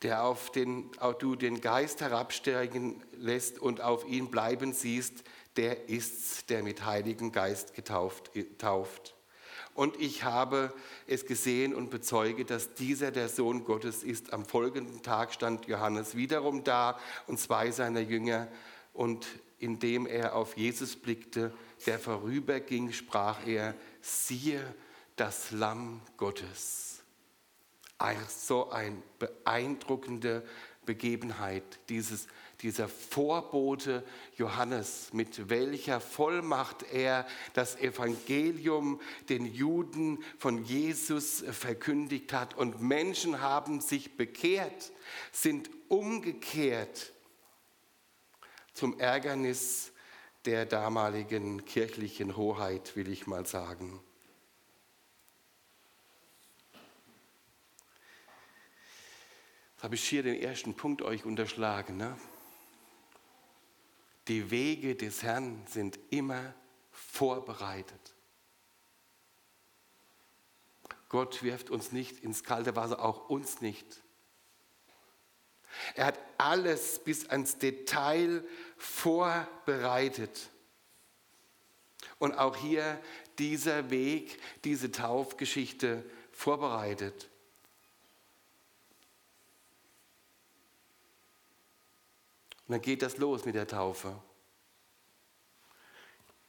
der 0.01 0.23
auf 0.23 0.51
den, 0.51 0.91
auch 0.99 1.13
du 1.13 1.35
den 1.35 1.61
Geist 1.61 2.01
herabsteigen 2.01 3.03
lässt 3.13 3.59
und 3.59 3.81
auf 3.81 4.05
ihn 4.07 4.29
bleiben 4.29 4.73
siehst, 4.73 5.23
der 5.55 5.89
ist's, 5.89 6.45
der 6.45 6.63
mit 6.63 6.85
Heiligen 6.85 7.31
Geist 7.31 7.73
getauft, 7.73 8.29
tauft. 8.59 9.14
Und 9.75 9.99
ich 9.99 10.23
habe 10.23 10.73
es 11.05 11.25
gesehen 11.25 11.75
und 11.75 11.91
bezeuge, 11.91 12.45
dass 12.45 12.73
dieser 12.75 13.11
der 13.11 13.27
Sohn 13.27 13.65
Gottes 13.65 14.03
ist. 14.03 14.31
Am 14.31 14.45
folgenden 14.45 15.03
Tag 15.03 15.33
stand 15.33 15.67
Johannes 15.67 16.15
wiederum 16.15 16.63
da 16.63 16.97
und 17.27 17.39
zwei 17.41 17.71
seiner 17.71 17.99
Jünger. 17.99 18.47
Und 18.93 19.27
indem 19.59 20.07
er 20.07 20.33
auf 20.33 20.55
Jesus 20.55 20.95
blickte, 20.95 21.53
der 21.85 21.99
vorüberging, 21.99 22.93
sprach 22.93 23.45
er, 23.45 23.75
siehe 23.99 24.63
das 25.17 25.51
Lamm 25.51 25.99
Gottes. 26.15 27.03
So 28.29 28.69
eine 28.69 29.01
beeindruckende 29.19 30.47
Begebenheit, 30.85 31.63
dieses 31.89 32.27
dieser 32.65 32.87
Vorbote 32.87 34.03
Johannes, 34.37 35.13
mit 35.13 35.51
welcher 35.51 36.01
Vollmacht 36.01 36.81
er 36.91 37.27
das 37.53 37.75
Evangelium 37.75 38.99
den 39.29 39.45
Juden 39.45 40.23
von 40.39 40.65
Jesus 40.65 41.43
verkündigt 41.51 42.33
hat. 42.33 42.55
Und 42.55 42.81
Menschen 42.81 43.39
haben 43.39 43.81
sich 43.81 44.17
bekehrt, 44.17 44.91
sind 45.31 45.69
umgekehrt 45.89 47.13
zum 48.73 48.99
Ärgernis 48.99 49.91
der 50.45 50.65
damaligen 50.65 51.65
kirchlichen 51.65 52.35
Hoheit, 52.35 52.95
will 52.95 53.09
ich 53.09 53.27
mal 53.27 53.45
sagen. 53.45 53.99
Habe 59.83 59.93
ich 59.93 60.03
hier 60.03 60.23
den 60.23 60.41
ersten 60.41 60.73
Punkt 60.73 61.03
euch 61.03 61.25
unterschlagen. 61.25 61.97
Ne? 61.97 62.17
Die 64.27 64.49
Wege 64.49 64.95
des 64.95 65.23
Herrn 65.23 65.65
sind 65.67 65.99
immer 66.09 66.53
vorbereitet. 66.91 68.15
Gott 71.09 71.43
wirft 71.43 71.69
uns 71.69 71.91
nicht 71.91 72.23
ins 72.23 72.43
kalte 72.43 72.75
Wasser, 72.75 73.03
auch 73.03 73.29
uns 73.29 73.61
nicht. 73.61 74.01
Er 75.93 76.07
hat 76.07 76.19
alles 76.37 76.99
bis 76.99 77.29
ans 77.29 77.57
Detail 77.57 78.43
vorbereitet. 78.77 80.49
Und 82.17 82.33
auch 82.33 82.55
hier 82.55 82.99
dieser 83.37 83.89
Weg, 83.89 84.39
diese 84.63 84.91
Taufgeschichte 84.91 86.03
vorbereitet. 86.31 87.29
Und 92.67 92.71
dann 92.71 92.81
geht 92.81 93.01
das 93.01 93.17
los 93.17 93.45
mit 93.45 93.55
der 93.55 93.67
Taufe. 93.67 94.19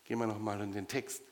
Gehen 0.05 0.19
wir 0.19 0.27
nochmal 0.27 0.61
in 0.63 0.73
den 0.73 0.89
Text. 0.89 1.23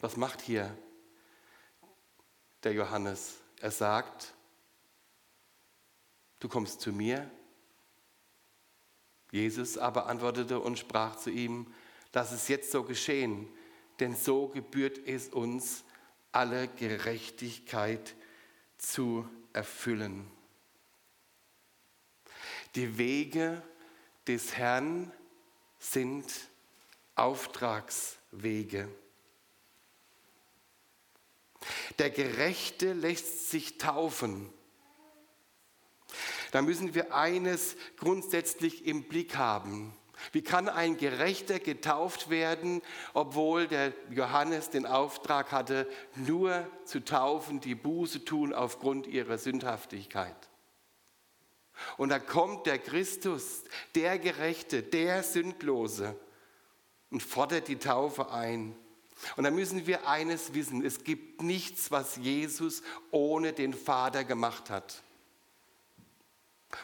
Was 0.00 0.16
macht 0.16 0.42
hier 0.42 0.76
der 2.64 2.72
Johannes? 2.72 3.40
Er 3.60 3.70
sagt, 3.70 4.34
du 6.40 6.48
kommst 6.48 6.80
zu 6.80 6.92
mir. 6.92 7.30
Jesus 9.30 9.78
aber 9.78 10.06
antwortete 10.06 10.60
und 10.60 10.78
sprach 10.78 11.16
zu 11.16 11.30
ihm, 11.30 11.72
lass 12.12 12.32
es 12.32 12.48
jetzt 12.48 12.70
so 12.70 12.82
geschehen, 12.82 13.48
denn 14.00 14.16
so 14.16 14.48
gebührt 14.48 14.98
es 15.06 15.28
uns, 15.28 15.84
alle 16.32 16.68
Gerechtigkeit 16.68 18.14
zu 18.92 19.28
erfüllen. 19.52 20.30
Die 22.74 22.98
Wege 22.98 23.62
des 24.26 24.56
Herrn 24.56 25.12
sind 25.78 26.32
Auftragswege. 27.14 28.88
Der 31.98 32.10
Gerechte 32.10 32.92
lässt 32.92 33.50
sich 33.50 33.78
taufen. 33.78 34.52
Da 36.50 36.62
müssen 36.62 36.94
wir 36.94 37.14
eines 37.14 37.76
grundsätzlich 37.96 38.86
im 38.86 39.04
Blick 39.04 39.36
haben. 39.36 39.96
Wie 40.32 40.42
kann 40.42 40.68
ein 40.68 40.96
Gerechter 40.96 41.58
getauft 41.58 42.30
werden, 42.30 42.82
obwohl 43.12 43.66
der 43.66 43.92
Johannes 44.10 44.70
den 44.70 44.86
Auftrag 44.86 45.52
hatte, 45.52 45.88
nur 46.14 46.66
zu 46.84 47.04
taufen, 47.04 47.60
die 47.60 47.74
Buße 47.74 48.24
tun 48.24 48.52
aufgrund 48.52 49.06
ihrer 49.06 49.38
Sündhaftigkeit? 49.38 50.36
Und 51.96 52.10
da 52.10 52.18
kommt 52.18 52.66
der 52.66 52.78
Christus, 52.78 53.64
der 53.94 54.18
Gerechte, 54.18 54.82
der 54.82 55.22
Sündlose 55.22 56.16
und 57.10 57.22
fordert 57.22 57.68
die 57.68 57.78
Taufe 57.78 58.30
ein. 58.30 58.76
Und 59.36 59.44
da 59.44 59.50
müssen 59.50 59.86
wir 59.86 60.08
eines 60.08 60.54
wissen, 60.54 60.84
es 60.84 61.04
gibt 61.04 61.42
nichts, 61.42 61.90
was 61.90 62.16
Jesus 62.16 62.82
ohne 63.10 63.52
den 63.52 63.74
Vater 63.74 64.24
gemacht 64.24 64.70
hat. 64.70 65.02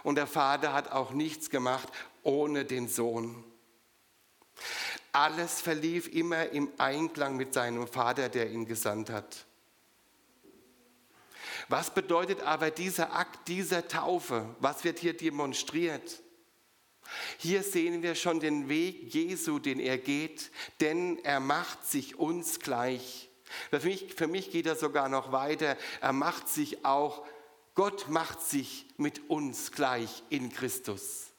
Und 0.03 0.15
der 0.17 0.27
Vater 0.27 0.73
hat 0.73 0.93
auch 0.93 1.11
nichts 1.11 1.51
gemacht 1.51 1.89
ohne 2.23 2.65
den 2.65 2.89
Sohn. 2.89 3.45
Alles 5.13 5.61
verlief 5.61 6.09
immer 6.09 6.51
im 6.51 6.71
Einklang 6.79 7.37
mit 7.37 7.55
seinem 7.55 7.89
Vater, 7.89 8.29
der 8.29 8.51
ihn 8.51 8.67
gesandt 8.67 9.11
hat. 9.11 9.47
Was 11.69 11.95
bedeutet 11.95 12.43
aber 12.43 12.71
dieser 12.71 13.15
Akt 13.15 13.49
dieser 13.49 13.87
Taufe? 13.87 14.55
Was 14.61 14.85
wird 14.85 14.99
hier 14.99 15.17
demonstriert? 15.17 16.21
Hier 17.39 17.63
sehen 17.63 18.03
wir 18.03 18.15
schon 18.15 18.41
den 18.41 18.69
Weg 18.69 19.13
Jesu, 19.15 19.59
den 19.59 19.81
er 19.81 19.99
geht, 19.99 20.51
denn 20.81 21.19
er 21.25 21.41
macht 21.41 21.87
sich 21.87 22.19
uns 22.19 22.61
gleich. 22.61 23.29
Für 23.71 23.81
mich, 23.81 24.15
für 24.15 24.27
mich 24.27 24.51
geht 24.51 24.67
er 24.67 24.77
sogar 24.77 25.09
noch 25.09 25.33
weiter. 25.33 25.77
Er 26.01 26.13
macht 26.13 26.49
sich 26.49 26.85
auch, 26.85 27.27
Gott 27.75 28.09
macht 28.09 28.43
sich 28.43 28.87
mit 28.97 29.29
uns 29.29 29.73
gleich 29.73 30.23
in 30.29 30.53
Christus. 30.53 31.30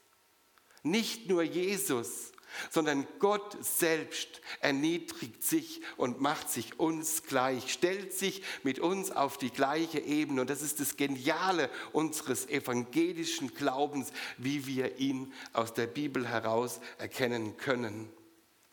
Nicht 0.83 1.29
nur 1.29 1.43
Jesus, 1.43 2.31
sondern 2.69 3.07
Gott 3.19 3.57
selbst 3.63 4.41
erniedrigt 4.59 5.43
sich 5.43 5.81
und 5.97 6.21
macht 6.21 6.49
sich 6.49 6.79
uns 6.79 7.23
gleich, 7.23 7.71
stellt 7.71 8.13
sich 8.13 8.41
mit 8.63 8.79
uns 8.79 9.11
auf 9.11 9.37
die 9.37 9.51
gleiche 9.51 9.99
Ebene. 9.99 10.41
Und 10.41 10.49
das 10.49 10.61
ist 10.61 10.79
das 10.79 10.97
Geniale 10.97 11.69
unseres 11.93 12.47
evangelischen 12.47 13.53
Glaubens, 13.53 14.11
wie 14.37 14.65
wir 14.65 14.97
ihn 14.97 15.33
aus 15.53 15.73
der 15.73 15.87
Bibel 15.87 16.27
heraus 16.27 16.79
erkennen 16.97 17.57
können 17.57 18.09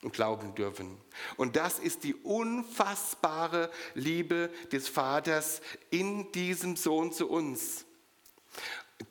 und 0.02 0.12
glauben 0.12 0.54
dürfen. 0.54 0.96
Und 1.36 1.56
das 1.56 1.78
ist 1.78 2.04
die 2.04 2.14
unfassbare 2.14 3.70
Liebe 3.94 4.50
des 4.70 4.88
Vaters 4.88 5.60
in 5.90 6.30
diesem 6.32 6.76
Sohn 6.76 7.12
zu 7.12 7.28
uns. 7.28 7.84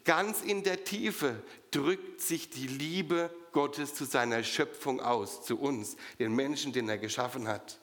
Ganz 0.04 0.42
in 0.42 0.64
der 0.64 0.84
Tiefe 0.84 1.42
drückt 1.72 2.22
sich 2.22 2.50
die 2.50 2.68
Liebe 2.68 3.30
Gottes 3.54 3.96
zu 3.96 4.06
seiner 4.06 4.44
Schöpfung 4.44 5.00
aus, 5.00 5.44
zu 5.46 5.58
uns, 5.58 5.96
den 6.20 6.34
Menschen, 6.34 6.74
den 6.74 6.90
er 6.90 6.98
geschaffen 6.98 7.48
hat. 7.48 7.80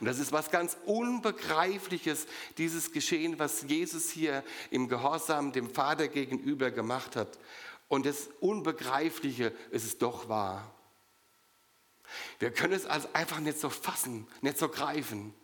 Und 0.00 0.06
das 0.06 0.18
ist 0.18 0.32
was 0.32 0.50
ganz 0.50 0.76
Unbegreifliches, 0.86 2.26
dieses 2.56 2.92
Geschehen, 2.92 3.38
was 3.38 3.62
Jesus 3.62 4.10
hier 4.10 4.42
im 4.70 4.88
Gehorsam 4.88 5.52
dem 5.52 5.70
Vater 5.70 6.08
gegenüber 6.08 6.70
gemacht 6.70 7.16
hat. 7.16 7.38
Und 7.86 8.06
das 8.06 8.28
Unbegreifliche 8.40 9.52
ist 9.70 9.84
es 9.84 9.98
doch 9.98 10.28
wahr. 10.28 10.74
Wir 12.38 12.50
können 12.50 12.72
es 12.72 12.86
also 12.86 13.08
einfach 13.12 13.40
nicht 13.40 13.60
so 13.60 13.70
fassen, 13.70 14.26
nicht 14.40 14.58
so 14.58 14.68
greifen. 14.68 15.34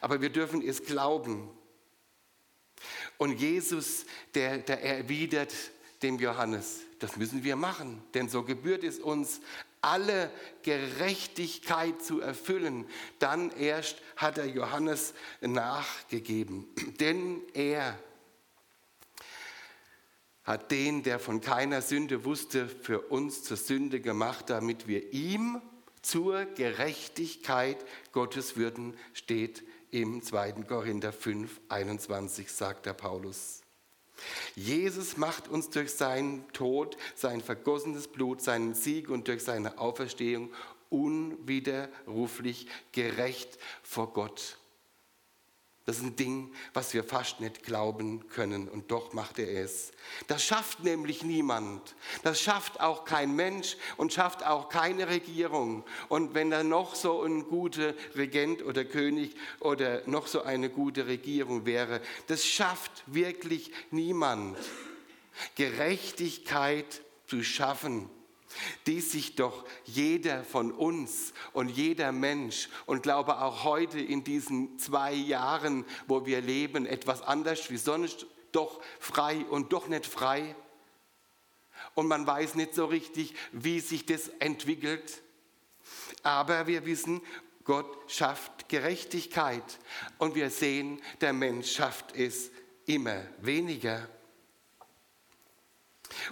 Aber 0.00 0.20
wir 0.20 0.30
dürfen 0.30 0.62
es 0.62 0.84
glauben. 0.84 1.50
Und 3.18 3.40
Jesus, 3.40 4.06
der, 4.34 4.58
der 4.58 4.82
erwidert 4.82 5.54
dem 6.02 6.18
Johannes, 6.18 6.80
das 6.98 7.16
müssen 7.16 7.44
wir 7.44 7.56
machen, 7.56 8.02
denn 8.14 8.28
so 8.28 8.42
gebührt 8.42 8.84
es 8.84 8.98
uns, 8.98 9.40
alle 9.84 10.30
Gerechtigkeit 10.62 12.02
zu 12.02 12.20
erfüllen. 12.20 12.86
Dann 13.18 13.50
erst 13.50 13.96
hat 14.16 14.38
er 14.38 14.46
Johannes 14.46 15.14
nachgegeben. 15.40 16.66
Denn 17.00 17.42
er 17.52 17.98
hat 20.42 20.70
den, 20.70 21.02
der 21.02 21.18
von 21.18 21.40
keiner 21.40 21.82
Sünde 21.82 22.24
wusste, 22.24 22.68
für 22.68 23.00
uns 23.00 23.44
zur 23.44 23.56
Sünde 23.56 24.00
gemacht, 24.00 24.50
damit 24.50 24.88
wir 24.88 25.12
ihm 25.12 25.60
zur 26.04 26.44
Gerechtigkeit 26.44 27.84
Gottes 28.12 28.56
würden, 28.56 28.96
steht 29.12 29.64
im 29.90 30.22
2. 30.22 30.52
Korinther 30.68 31.12
5, 31.12 31.60
21, 31.68 32.50
sagt 32.50 32.86
der 32.86 32.92
Paulus. 32.92 33.62
Jesus 34.54 35.16
macht 35.16 35.48
uns 35.48 35.70
durch 35.70 35.92
seinen 35.92 36.46
Tod, 36.52 36.96
sein 37.14 37.40
vergossenes 37.40 38.08
Blut, 38.08 38.42
seinen 38.42 38.74
Sieg 38.74 39.08
und 39.08 39.28
durch 39.28 39.42
seine 39.42 39.78
Auferstehung 39.78 40.52
unwiderruflich 40.90 42.68
gerecht 42.92 43.58
vor 43.82 44.12
Gott. 44.12 44.58
Das 45.86 45.98
ist 45.98 46.02
ein 46.02 46.16
Ding, 46.16 46.54
was 46.72 46.94
wir 46.94 47.04
fast 47.04 47.40
nicht 47.40 47.62
glauben 47.62 48.26
können 48.28 48.68
und 48.68 48.90
doch 48.90 49.12
macht 49.12 49.38
er 49.38 49.62
es. 49.62 49.92
Das 50.28 50.42
schafft 50.42 50.82
nämlich 50.82 51.22
niemand. 51.22 51.94
Das 52.22 52.40
schafft 52.40 52.80
auch 52.80 53.04
kein 53.04 53.36
Mensch 53.36 53.76
und 53.98 54.12
schafft 54.12 54.46
auch 54.46 54.70
keine 54.70 55.08
Regierung. 55.08 55.84
Und 56.08 56.32
wenn 56.32 56.50
da 56.50 56.64
noch 56.64 56.94
so 56.94 57.22
ein 57.22 57.44
guter 57.48 57.92
Regent 58.16 58.62
oder 58.64 58.86
König 58.86 59.36
oder 59.60 60.02
noch 60.06 60.26
so 60.26 60.42
eine 60.42 60.70
gute 60.70 61.06
Regierung 61.06 61.66
wäre, 61.66 62.00
das 62.28 62.46
schafft 62.46 63.04
wirklich 63.06 63.70
niemand. 63.90 64.56
Gerechtigkeit 65.54 67.02
zu 67.26 67.42
schaffen 67.42 68.08
die 68.86 69.00
sich 69.00 69.36
doch 69.36 69.64
jeder 69.84 70.44
von 70.44 70.72
uns 70.72 71.32
und 71.52 71.68
jeder 71.68 72.12
Mensch 72.12 72.68
und 72.86 73.02
glaube 73.02 73.40
auch 73.40 73.64
heute 73.64 74.00
in 74.00 74.24
diesen 74.24 74.78
zwei 74.78 75.12
Jahren, 75.12 75.84
wo 76.06 76.26
wir 76.26 76.40
leben, 76.40 76.86
etwas 76.86 77.22
anders 77.22 77.70
wie 77.70 77.76
sonst, 77.76 78.26
doch 78.52 78.80
frei 78.98 79.44
und 79.50 79.72
doch 79.72 79.88
nicht 79.88 80.06
frei. 80.06 80.54
Und 81.94 82.08
man 82.08 82.26
weiß 82.26 82.54
nicht 82.54 82.74
so 82.74 82.86
richtig, 82.86 83.34
wie 83.52 83.80
sich 83.80 84.06
das 84.06 84.28
entwickelt. 84.38 85.22
Aber 86.22 86.66
wir 86.66 86.86
wissen, 86.86 87.20
Gott 87.64 88.10
schafft 88.10 88.68
Gerechtigkeit 88.68 89.78
und 90.18 90.34
wir 90.34 90.50
sehen, 90.50 91.00
der 91.20 91.32
Mensch 91.32 91.72
schafft 91.72 92.14
es 92.14 92.50
immer 92.86 93.22
weniger. 93.40 94.08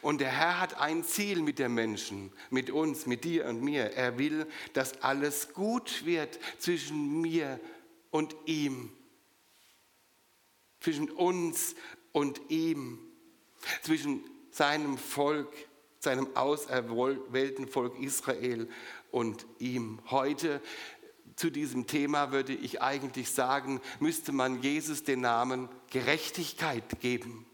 Und 0.01 0.21
der 0.21 0.31
Herr 0.31 0.61
hat 0.61 0.81
ein 0.81 1.05
Ziel 1.05 1.43
mit 1.43 1.59
den 1.59 1.75
Menschen, 1.75 2.33
mit 2.51 2.71
uns, 2.71 3.07
mit 3.07 3.25
dir 3.25 3.47
und 3.47 3.63
mir. 3.63 3.93
Er 3.93 4.19
will, 4.19 4.47
dass 4.73 5.03
alles 5.03 5.53
gut 5.53 6.05
wird 6.07 6.39
zwischen 6.59 7.21
mir 7.21 7.61
und 8.11 8.35
ihm, 8.47 8.91
zwischen 10.81 11.11
uns 11.11 11.75
und 12.13 12.41
ihm, 12.49 12.99
zwischen 13.83 14.25
seinem 14.51 14.99
Volk, 14.99 15.53
seinem 15.99 16.35
auserwählten 16.37 17.69
Volk 17.69 17.99
Israel 18.01 18.69
und 19.11 19.47
ihm. 19.59 20.01
Heute 20.11 20.61
zu 21.37 21.51
diesem 21.51 21.87
Thema 21.87 22.33
würde 22.33 22.53
ich 22.53 22.83
eigentlich 22.83 23.31
sagen, 23.31 23.81
müsste 24.01 24.33
man 24.33 24.63
Jesus 24.63 25.05
den 25.05 25.21
Namen 25.21 25.69
Gerechtigkeit 25.91 27.01
geben. 27.01 27.47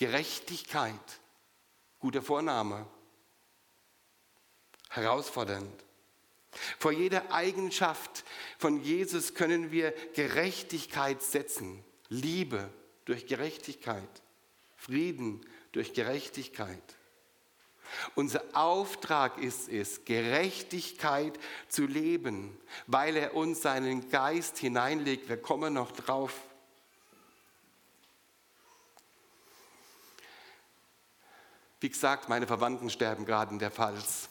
Gerechtigkeit, 0.00 1.20
guter 1.98 2.22
Vorname, 2.22 2.86
herausfordernd. 4.88 5.84
Vor 6.78 6.90
jeder 6.90 7.34
Eigenschaft 7.34 8.24
von 8.56 8.82
Jesus 8.82 9.34
können 9.34 9.72
wir 9.72 9.92
Gerechtigkeit 10.14 11.22
setzen. 11.22 11.84
Liebe 12.08 12.70
durch 13.04 13.26
Gerechtigkeit, 13.26 14.22
Frieden 14.74 15.46
durch 15.72 15.92
Gerechtigkeit. 15.92 16.82
Unser 18.14 18.42
Auftrag 18.54 19.36
ist 19.36 19.68
es, 19.68 20.06
Gerechtigkeit 20.06 21.38
zu 21.68 21.84
leben, 21.84 22.58
weil 22.86 23.16
er 23.16 23.34
uns 23.36 23.60
seinen 23.60 24.08
Geist 24.08 24.56
hineinlegt. 24.56 25.28
Wir 25.28 25.36
kommen 25.36 25.74
noch 25.74 25.92
drauf. 25.92 26.32
Wie 31.80 31.88
gesagt, 31.88 32.28
meine 32.28 32.46
Verwandten 32.46 32.90
sterben 32.90 33.24
gerade 33.24 33.52
in 33.52 33.58
der 33.58 33.70
Pfalz, 33.70 34.28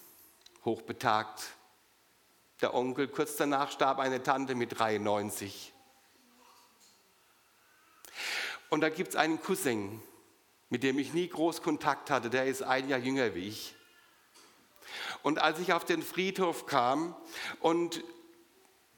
hochbetagt. 0.66 1.56
Der 2.62 2.76
Onkel, 2.76 3.08
kurz 3.08 3.38
danach 3.38 3.72
starb 3.72 3.98
eine 3.98 4.22
Tante 4.22 4.54
mit 4.54 4.78
93. 4.78 5.74
Und 8.70 8.82
da 8.82 8.90
gibt 8.90 9.10
es 9.10 9.16
einen 9.16 9.42
Cousin, 9.42 10.00
mit 10.70 10.84
dem 10.84 11.00
ich 11.00 11.14
nie 11.14 11.28
groß 11.28 11.64
Kontakt 11.64 12.12
hatte, 12.12 12.30
der 12.30 12.46
ist 12.46 12.62
ein 12.62 12.88
Jahr 12.88 13.00
jünger 13.00 13.34
wie 13.34 13.48
ich. 13.48 13.74
Und 15.24 15.40
als 15.40 15.58
ich 15.60 15.74
auf 15.74 15.86
den 15.86 16.04
Friedhof 16.04 16.68
kam 16.68 17.16
und 17.62 18.04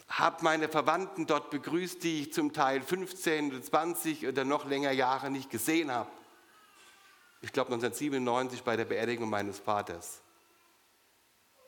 habe 0.09 0.43
meine 0.43 0.67
Verwandten 0.67 1.25
dort 1.25 1.51
begrüßt, 1.51 2.03
die 2.03 2.23
ich 2.23 2.33
zum 2.33 2.51
Teil 2.51 2.81
15 2.81 3.51
oder 3.51 3.61
20 3.61 4.27
oder 4.27 4.43
noch 4.43 4.65
länger 4.65 4.91
Jahre 4.91 5.31
nicht 5.31 5.49
gesehen 5.49 5.89
habe. 5.89 6.11
Ich 7.41 7.51
glaube 7.51 7.73
1997 7.73 8.63
bei 8.63 8.77
der 8.77 8.85
Beerdigung 8.85 9.29
meines 9.29 9.59
Vaters. 9.59 10.21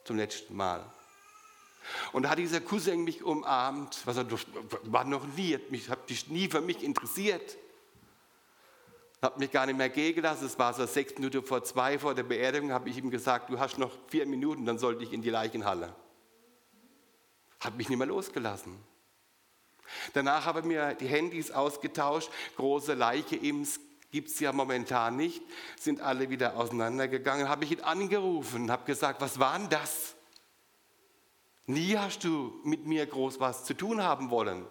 Zum 0.04 0.18
letzten 0.18 0.56
Mal. 0.56 0.86
Und 2.12 2.24
da 2.24 2.30
hat 2.30 2.38
dieser 2.38 2.62
Cousin 2.62 3.04
mich 3.04 3.24
umarmt, 3.24 4.06
was 4.06 4.18
er 4.18 4.26
war 4.84 5.04
noch 5.04 5.26
nie, 5.36 5.56
hat 5.56 5.72
mich, 5.72 5.90
hat 5.90 6.10
dich 6.10 6.28
nie 6.28 6.48
für 6.48 6.62
mich 6.62 6.84
interessiert. 6.84 7.58
Hat 9.22 9.40
mich 9.40 9.52
gar 9.52 9.66
nicht 9.66 9.78
mehr 9.78 9.90
gehen 9.90 10.16
gelassen. 10.16 10.46
Es 10.46 10.60
war 10.60 10.74
so 10.74 10.86
sechs 10.86 11.16
Minuten 11.16 11.44
vor 11.44 11.64
zwei 11.64 11.98
vor 11.98 12.14
der 12.14 12.24
Beerdigung, 12.24 12.72
habe 12.72 12.90
ich 12.90 12.98
ihm 12.98 13.10
gesagt, 13.10 13.50
du 13.50 13.60
hast 13.60 13.78
noch 13.78 13.92
vier 14.08 14.26
Minuten, 14.26 14.66
dann 14.66 14.78
sollte 14.78 15.04
ich 15.04 15.14
in 15.14 15.22
die 15.22 15.30
Leichenhalle. 15.30 15.96
Hat 17.60 17.76
mich 17.78 17.90
nicht 17.90 17.98
mehr 17.98 18.08
losgelassen. 18.08 18.78
Danach 20.14 20.46
haben 20.46 20.70
wir 20.70 20.94
die 20.94 21.08
Handys 21.08 21.52
ausgetauscht. 21.52 22.30
Große 22.58 22.94
Leiche 22.94 23.36
gibt 24.14 24.30
es 24.30 24.40
ja 24.40 24.54
momentan 24.54 25.16
nicht. 25.18 25.42
Sind 25.80 26.00
alle 26.00 26.30
wieder 26.30 26.56
auseinandergegangen. 26.56 27.50
Habe 27.50 27.66
ich 27.66 27.72
ihn 27.72 27.82
angerufen 27.82 28.70
habe 28.70 28.86
gesagt, 28.86 29.20
was 29.22 29.40
war 29.40 29.58
denn 29.58 29.70
das? 29.70 30.16
Nie 31.66 31.98
hast 31.98 32.24
du 32.24 32.62
mit 32.64 32.86
mir 32.86 33.08
groß 33.08 33.40
was 33.40 33.66
zu 33.66 33.74
tun 33.74 34.04
haben 34.04 34.30
wollen. 34.30 34.68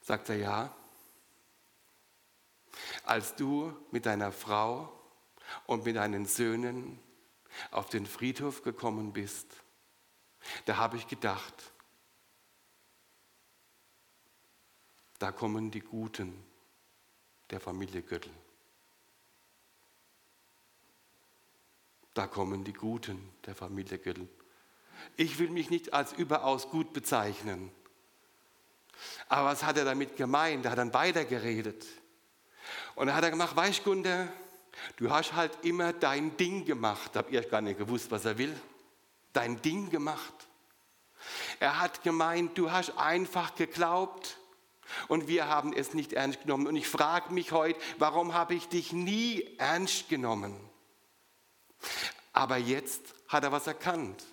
Sagt 0.00 0.30
er 0.30 0.36
ja. 0.36 0.76
Als 3.04 3.36
du 3.36 3.72
mit 3.92 4.04
deiner 4.04 4.32
Frau 4.32 4.92
und 5.66 5.84
mit 5.84 5.94
deinen 5.94 6.26
Söhnen 6.26 6.98
auf 7.70 7.88
den 7.88 8.04
Friedhof 8.04 8.62
gekommen 8.64 9.12
bist, 9.12 9.46
da 10.64 10.76
habe 10.76 10.96
ich 10.96 11.06
gedacht, 11.06 11.54
da 15.20 15.30
kommen 15.30 15.70
die 15.70 15.80
Guten 15.80 16.47
der 17.50 17.60
Familie 17.60 18.02
Göttl. 18.02 18.30
Da 22.14 22.26
kommen 22.26 22.64
die 22.64 22.72
Guten 22.72 23.30
der 23.46 23.54
Familie 23.54 23.98
Göttl. 23.98 24.28
Ich 25.16 25.38
will 25.38 25.50
mich 25.50 25.70
nicht 25.70 25.94
als 25.94 26.12
überaus 26.12 26.68
gut 26.68 26.92
bezeichnen. 26.92 27.70
Aber 29.28 29.48
was 29.48 29.62
hat 29.62 29.76
er 29.76 29.84
damit 29.84 30.16
gemeint? 30.16 30.64
Er 30.64 30.72
hat 30.72 30.78
dann 30.78 30.92
weitergeredet. 30.92 31.86
Und 32.96 33.06
dann 33.06 33.16
hat 33.16 33.24
er 33.24 33.30
gemacht, 33.30 33.54
weißt 33.54 33.84
Gunter, 33.84 34.28
du 34.96 35.10
hast 35.10 35.34
halt 35.34 35.64
immer 35.64 35.92
dein 35.92 36.36
Ding 36.36 36.64
gemacht. 36.64 37.12
Habt 37.14 37.30
ihr 37.30 37.42
gar 37.42 37.60
nicht 37.60 37.78
gewusst, 37.78 38.10
was 38.10 38.24
er 38.24 38.38
will? 38.38 38.54
Dein 39.32 39.62
Ding 39.62 39.88
gemacht. 39.90 40.48
Er 41.60 41.80
hat 41.80 42.02
gemeint, 42.02 42.56
du 42.58 42.70
hast 42.70 42.96
einfach 42.96 43.54
geglaubt 43.54 44.37
und 45.08 45.28
wir 45.28 45.48
haben 45.48 45.72
es 45.72 45.94
nicht 45.94 46.12
ernst 46.12 46.42
genommen. 46.42 46.66
Und 46.66 46.76
ich 46.76 46.88
frage 46.88 47.32
mich 47.32 47.52
heute, 47.52 47.78
warum 47.98 48.34
habe 48.34 48.54
ich 48.54 48.68
dich 48.68 48.92
nie 48.92 49.56
ernst 49.58 50.08
genommen? 50.08 50.56
Aber 52.32 52.56
jetzt 52.56 53.14
hat 53.28 53.44
er 53.44 53.52
was 53.52 53.66
erkannt. 53.66 54.24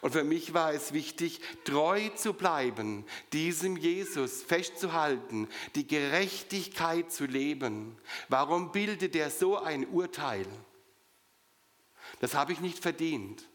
Und 0.00 0.12
für 0.12 0.24
mich 0.24 0.54
war 0.54 0.72
es 0.72 0.92
wichtig, 0.92 1.40
treu 1.64 2.08
zu 2.10 2.34
bleiben, 2.34 3.04
diesem 3.32 3.76
Jesus 3.76 4.42
festzuhalten, 4.42 5.48
die 5.74 5.86
Gerechtigkeit 5.86 7.10
zu 7.10 7.26
leben. 7.26 7.98
Warum 8.28 8.72
bildet 8.72 9.16
er 9.16 9.30
so 9.30 9.58
ein 9.58 9.86
Urteil? 9.88 10.46
Das 12.20 12.34
habe 12.34 12.52
ich 12.52 12.60
nicht 12.60 12.78
verdient. 12.78 13.48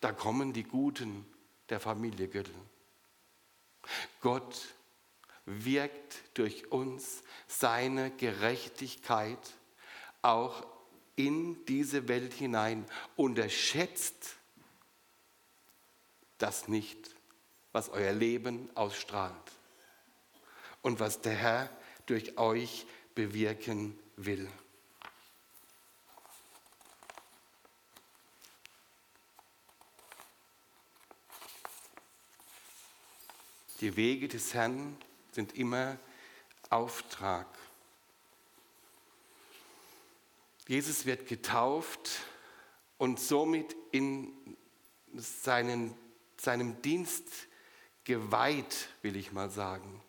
Da 0.00 0.12
kommen 0.12 0.52
die 0.52 0.64
Guten 0.64 1.24
der 1.68 1.80
Familie 1.80 2.28
Göttel. 2.28 2.54
Gott 4.20 4.74
wirkt 5.46 6.22
durch 6.34 6.70
uns 6.70 7.22
seine 7.46 8.10
Gerechtigkeit 8.12 9.38
auch 10.22 10.66
in 11.16 11.64
diese 11.66 12.08
Welt 12.08 12.32
hinein, 12.32 12.86
unterschätzt 13.16 14.36
das 16.38 16.68
nicht, 16.68 17.14
was 17.72 17.88
euer 17.90 18.12
Leben 18.12 18.70
ausstrahlt 18.74 19.34
und 20.80 21.00
was 21.00 21.20
der 21.20 21.34
Herr 21.34 21.70
durch 22.06 22.38
euch 22.38 22.86
bewirken 23.14 23.98
will. 24.16 24.48
Die 33.80 33.96
Wege 33.96 34.28
des 34.28 34.54
Herrn 34.54 34.96
sind 35.32 35.56
immer 35.56 35.98
Auftrag. 36.70 37.46
Jesus 40.68 41.04
wird 41.04 41.26
getauft 41.26 42.20
und 42.98 43.18
somit 43.18 43.74
in 43.90 44.32
seinen 45.14 45.94
seinem 46.42 46.82
Dienst 46.82 47.24
geweiht, 48.04 48.88
will 49.02 49.16
ich 49.16 49.32
mal 49.32 49.50
sagen. 49.50 50.02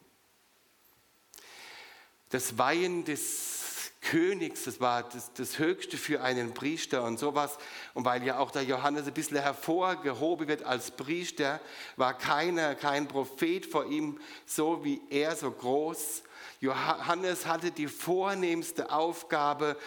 Das 2.30 2.58
Weihen 2.58 3.06
des 3.06 3.73
Königs, 4.04 4.66
das 4.66 4.80
war 4.80 5.04
das, 5.04 5.34
das, 5.34 5.58
Höchste 5.58 5.98
für 5.98 6.22
einen 6.22 6.54
Priester 6.54 7.04
und 7.04 7.18
sowas. 7.18 7.58
Und 7.94 8.06
weil 8.06 8.24
ja 8.24 8.38
auch 8.38 8.52
der 8.52 8.63
Johannes 8.63 9.08
ein 9.08 9.13
bisschen 9.13 9.38
hervorgehoben 9.38 10.48
wird 10.48 10.63
als 10.63 10.92
Priester, 10.92 11.60
war 11.96 12.18
keiner, 12.18 12.76
kein 12.76 13.08
Prophet 13.08 13.66
vor 13.66 13.86
ihm 13.86 14.20
so 14.46 14.84
wie 14.84 15.02
er, 15.10 15.36
so 15.36 15.50
groß. 15.50 16.24
Johannes 16.60 17.46
hatte 17.46 17.72
die 17.72 17.88
vornehmste 17.88 18.92
Aufgabe, 18.92 19.78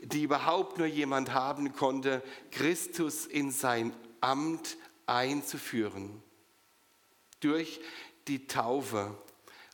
die 0.00 0.24
überhaupt 0.24 0.78
nur 0.78 0.86
jemand 0.86 1.32
haben 1.32 1.72
konnte, 1.72 2.22
Christus 2.50 3.26
in 3.26 3.50
sein 3.50 3.94
Amt 4.20 4.76
einzuführen. 5.06 6.22
Durch 7.40 7.80
die 8.28 8.46
Taufe 8.46 9.16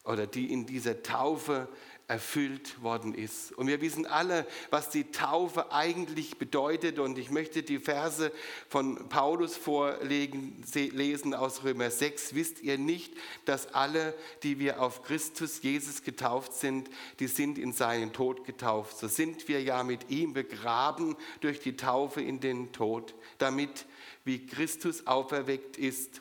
oder 0.05 0.27
die 0.27 0.53
in 0.53 0.67
dieser 0.67 1.03
Taufe 1.03 1.69
erfüllt 2.09 2.83
worden 2.83 3.15
ist. 3.15 3.51
Und 3.53 3.67
wir 3.67 3.81
wissen 3.81 4.07
alle, 4.07 4.47
was 4.71 4.91
die 4.91 5.11
Taufe 5.11 5.73
eigentlich 5.73 6.39
bedeutet. 6.39 7.01
Und 7.01 7.19
ich 7.19 7.31
möchte 7.31 7.65
die 7.65 7.81
Verse 7.81 8.31
von 8.69 9.09
Paulus 9.09 9.57
vorlegen, 9.57 10.63
lesen 10.73 11.35
aus 11.35 11.65
Römer 11.65 11.91
6. 11.91 12.37
Wisst 12.37 12.63
ihr 12.63 12.79
nicht, 12.79 13.13
dass 13.45 13.75
alle, 13.75 14.15
die 14.45 14.61
wir 14.61 14.81
auf 14.81 15.03
Christus 15.03 15.63
Jesus 15.63 16.03
getauft 16.03 16.53
sind, 16.53 16.89
die 17.19 17.27
sind 17.27 17.59
in 17.59 17.73
seinen 17.73 18.13
Tod 18.13 18.45
getauft. 18.45 18.99
So 18.99 19.09
sind 19.09 19.49
wir 19.49 19.61
ja 19.61 19.83
mit 19.83 20.09
ihm 20.09 20.33
begraben 20.33 21.17
durch 21.41 21.59
die 21.59 21.77
Taufe 21.77 22.21
in 22.21 22.39
den 22.39 22.73
Tod, 22.73 23.15
damit 23.39 23.87
wie 24.25 24.47
Christus 24.47 25.09
auferweckt 25.09 25.77
ist 25.77 26.21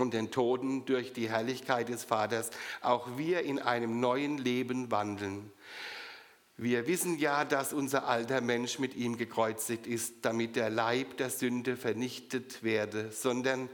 und 0.00 0.14
den 0.14 0.30
Toten 0.30 0.84
durch 0.84 1.12
die 1.12 1.28
Herrlichkeit 1.28 1.88
des 1.88 2.04
Vaters, 2.04 2.50
auch 2.80 3.16
wir 3.16 3.42
in 3.42 3.58
einem 3.58 4.00
neuen 4.00 4.38
Leben 4.38 4.90
wandeln. 4.90 5.52
Wir 6.56 6.86
wissen 6.86 7.18
ja, 7.18 7.46
dass 7.46 7.72
unser 7.72 8.06
alter 8.06 8.42
Mensch 8.42 8.78
mit 8.78 8.94
ihm 8.94 9.16
gekreuzigt 9.16 9.86
ist, 9.86 10.16
damit 10.22 10.56
der 10.56 10.68
Leib 10.68 11.16
der 11.16 11.30
Sünde 11.30 11.76
vernichtet 11.76 12.62
werde, 12.62 13.10
sondern 13.12 13.70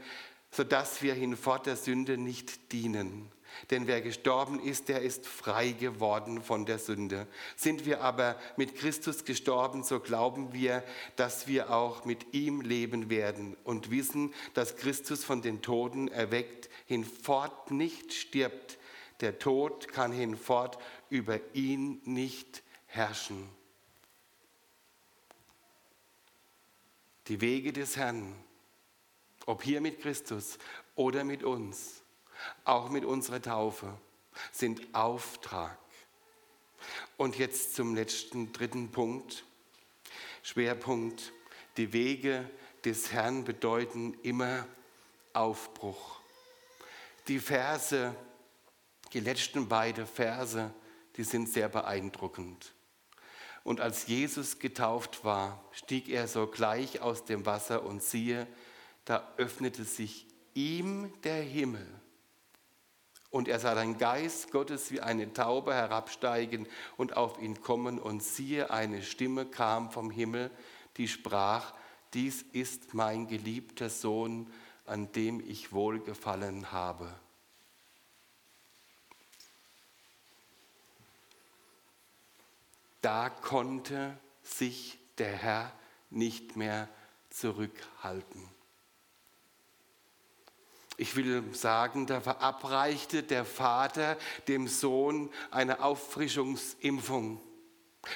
sodass 0.51 1.01
wir 1.01 1.13
hinfort 1.13 1.65
der 1.65 1.75
Sünde 1.75 2.17
nicht 2.17 2.71
dienen. 2.71 3.29
Denn 3.71 3.87
wer 3.87 4.01
gestorben 4.01 4.59
ist, 4.59 4.89
der 4.89 5.01
ist 5.01 5.25
frei 5.25 5.71
geworden 5.71 6.41
von 6.41 6.65
der 6.65 6.79
Sünde. 6.79 7.27
Sind 7.55 7.85
wir 7.85 8.01
aber 8.01 8.39
mit 8.55 8.75
Christus 8.75 9.25
gestorben, 9.25 9.83
so 9.83 9.99
glauben 9.99 10.53
wir, 10.53 10.83
dass 11.15 11.47
wir 11.47 11.71
auch 11.71 12.05
mit 12.05 12.33
ihm 12.33 12.61
leben 12.61 13.09
werden 13.09 13.57
und 13.63 13.91
wissen, 13.91 14.33
dass 14.53 14.75
Christus 14.75 15.23
von 15.23 15.41
den 15.41 15.61
Toten 15.61 16.07
erweckt 16.07 16.69
hinfort 16.87 17.71
nicht 17.71 18.13
stirbt. 18.13 18.77
Der 19.19 19.39
Tod 19.39 19.87
kann 19.89 20.11
hinfort 20.11 20.77
über 21.09 21.39
ihn 21.53 22.01
nicht 22.05 22.63
herrschen. 22.85 23.49
Die 27.27 27.41
Wege 27.41 27.73
des 27.73 27.97
Herrn, 27.97 28.35
ob 29.45 29.63
hier 29.63 29.81
mit 29.81 29.99
Christus 29.99 30.57
oder 30.95 31.23
mit 31.23 31.43
uns, 31.43 31.96
auch 32.63 32.89
mit 32.89 33.05
unserer 33.05 33.41
Taufe, 33.41 33.97
sind 34.51 34.93
Auftrag. 34.93 35.77
Und 37.17 37.37
jetzt 37.37 37.75
zum 37.75 37.95
letzten, 37.95 38.53
dritten 38.53 38.91
Punkt. 38.91 39.43
Schwerpunkt. 40.43 41.33
Die 41.77 41.93
Wege 41.93 42.49
des 42.85 43.11
Herrn 43.11 43.43
bedeuten 43.43 44.13
immer 44.23 44.65
Aufbruch. 45.33 46.19
Die 47.27 47.39
Verse, 47.39 48.15
die 49.13 49.19
letzten 49.19 49.67
beiden 49.67 50.07
Verse, 50.07 50.73
die 51.17 51.23
sind 51.23 51.49
sehr 51.49 51.69
beeindruckend. 51.69 52.73
Und 53.63 53.81
als 53.81 54.07
Jesus 54.07 54.59
getauft 54.59 55.25
war, 55.25 55.61
stieg 55.71 56.07
er 56.07 56.27
sogleich 56.27 57.01
aus 57.01 57.25
dem 57.25 57.45
Wasser 57.45 57.83
und 57.83 58.01
siehe, 58.01 58.47
da 59.03 59.33
öffnete 59.35 59.83
sich 59.83 60.25
ihm 60.53 61.11
der 61.23 61.41
Himmel. 61.41 61.85
Und 63.29 63.47
er 63.47 63.59
sah 63.59 63.75
den 63.75 63.97
Geist 63.97 64.51
Gottes 64.51 64.91
wie 64.91 65.01
eine 65.01 65.33
Taube 65.33 65.73
herabsteigen 65.73 66.67
und 66.95 67.17
auf 67.17 67.39
ihn 67.41 67.61
kommen. 67.61 67.99
Und 67.99 68.23
siehe, 68.23 68.71
eine 68.71 69.03
Stimme 69.03 69.45
kam 69.45 69.91
vom 69.91 70.09
Himmel, 70.11 70.49
die 70.95 71.07
sprach, 71.07 71.73
dies 72.13 72.41
ist 72.53 72.93
mein 72.93 73.27
geliebter 73.27 73.89
Sohn, 73.89 74.51
an 74.85 75.11
dem 75.11 75.41
ich 75.45 75.73
wohlgefallen 75.73 76.71
habe. 76.71 77.13
Da 83.01 83.29
konnte 83.29 84.17
sich 84.41 84.97
der 85.17 85.33
Herr 85.33 85.71
nicht 86.09 86.55
mehr 86.55 86.89
zurückhalten. 87.29 88.56
Ich 90.99 91.15
will 91.15 91.43
sagen, 91.53 92.07
da 92.07 92.19
verabreichte 92.21 93.21
der 93.21 93.45
Vater 93.45 94.17
dem 94.47 94.67
Sohn 94.67 95.29
eine 95.51 95.83
Auffrischungsimpfung. 95.83 97.39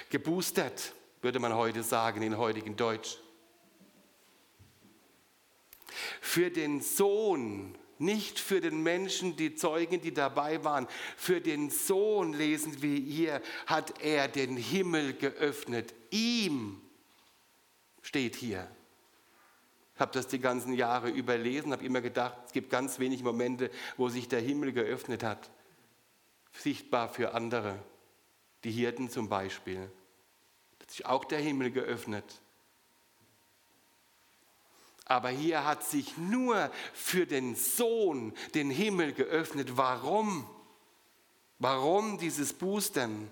Geboostert, 0.10 0.96
würde 1.22 1.40
man 1.40 1.54
heute 1.54 1.84
sagen 1.84 2.24
in 2.24 2.38
heutigen 2.38 2.76
Deutsch. 2.76 3.18
Für 6.22 6.50
den 6.50 6.82
Sohn, 6.82 7.78
nicht 8.00 8.40
für 8.40 8.62
den 8.62 8.82
Menschen, 8.82 9.36
die 9.36 9.54
Zeugen, 9.54 10.02
die 10.02 10.14
dabei 10.14 10.64
waren, 10.64 10.88
für 11.18 11.40
den 11.40 11.70
Sohn 11.70 12.34
lesen 12.34 12.82
wir 12.82 12.98
hier, 12.98 13.44
hat 13.68 14.02
er 14.02 14.28
den 14.28 14.58
Himmel 14.58 15.14
geöffnet. 15.14 15.94
Ihm 16.10 16.82
steht 18.02 18.36
hier 18.36 18.68
habe 20.02 20.12
das 20.12 20.28
die 20.28 20.40
ganzen 20.40 20.74
Jahre 20.74 21.10
überlesen, 21.10 21.72
habe 21.72 21.86
immer 21.86 22.02
gedacht, 22.02 22.36
es 22.46 22.52
gibt 22.52 22.70
ganz 22.70 23.00
wenige 23.00 23.24
Momente, 23.24 23.72
wo 23.98 24.10
sich 24.10 24.28
der 24.28 24.42
Himmel 24.42 24.74
geöffnet 24.74 25.24
hat. 25.24 25.50
Sichtbar 26.54 27.08
für 27.08 27.34
andere. 27.34 27.80
Die 28.64 28.72
Hirten 28.72 29.10
zum 29.10 29.30
Beispiel. 29.30 29.90
Da 30.78 30.84
hat 30.84 30.92
sich 30.92 31.06
auch 31.06 31.26
der 31.26 31.40
Himmel 31.40 31.72
geöffnet. 31.72 32.26
Aber 35.06 35.30
hier 35.30 35.66
hat 35.66 35.84
sich 35.84 36.18
nur 36.18 36.72
für 36.94 37.26
den 37.26 37.56
Sohn 37.56 38.34
den 38.54 38.70
Himmel 38.70 39.14
geöffnet. 39.14 39.78
Warum? 39.78 40.48
Warum 41.60 42.18
dieses 42.18 42.54
Boostern? 42.54 43.32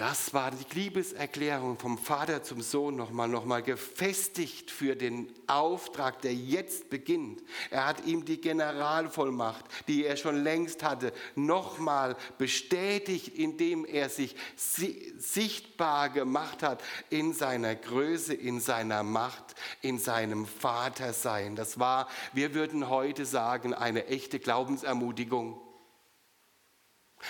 Das 0.00 0.32
war 0.32 0.50
die 0.50 0.80
Liebeserklärung 0.80 1.78
vom 1.78 1.98
Vater 1.98 2.42
zum 2.42 2.62
Sohn 2.62 2.96
nochmal, 2.96 3.28
nochmal 3.28 3.62
gefestigt 3.62 4.70
für 4.70 4.96
den 4.96 5.30
Auftrag, 5.46 6.22
der 6.22 6.32
jetzt 6.32 6.88
beginnt. 6.88 7.42
Er 7.68 7.86
hat 7.86 8.06
ihm 8.06 8.24
die 8.24 8.40
Generalvollmacht, 8.40 9.66
die 9.88 10.06
er 10.06 10.16
schon 10.16 10.42
längst 10.42 10.82
hatte, 10.82 11.12
nochmal 11.34 12.16
bestätigt, 12.38 13.28
indem 13.28 13.84
er 13.84 14.08
sich 14.08 14.36
sichtbar 14.56 16.08
gemacht 16.08 16.62
hat 16.62 16.82
in 17.10 17.34
seiner 17.34 17.74
Größe, 17.74 18.32
in 18.32 18.58
seiner 18.58 19.02
Macht, 19.02 19.54
in 19.82 19.98
seinem 19.98 20.46
Vatersein. 20.46 21.56
Das 21.56 21.78
war, 21.78 22.08
wir 22.32 22.54
würden 22.54 22.88
heute 22.88 23.26
sagen, 23.26 23.74
eine 23.74 24.06
echte 24.06 24.38
Glaubensermutigung. 24.38 25.60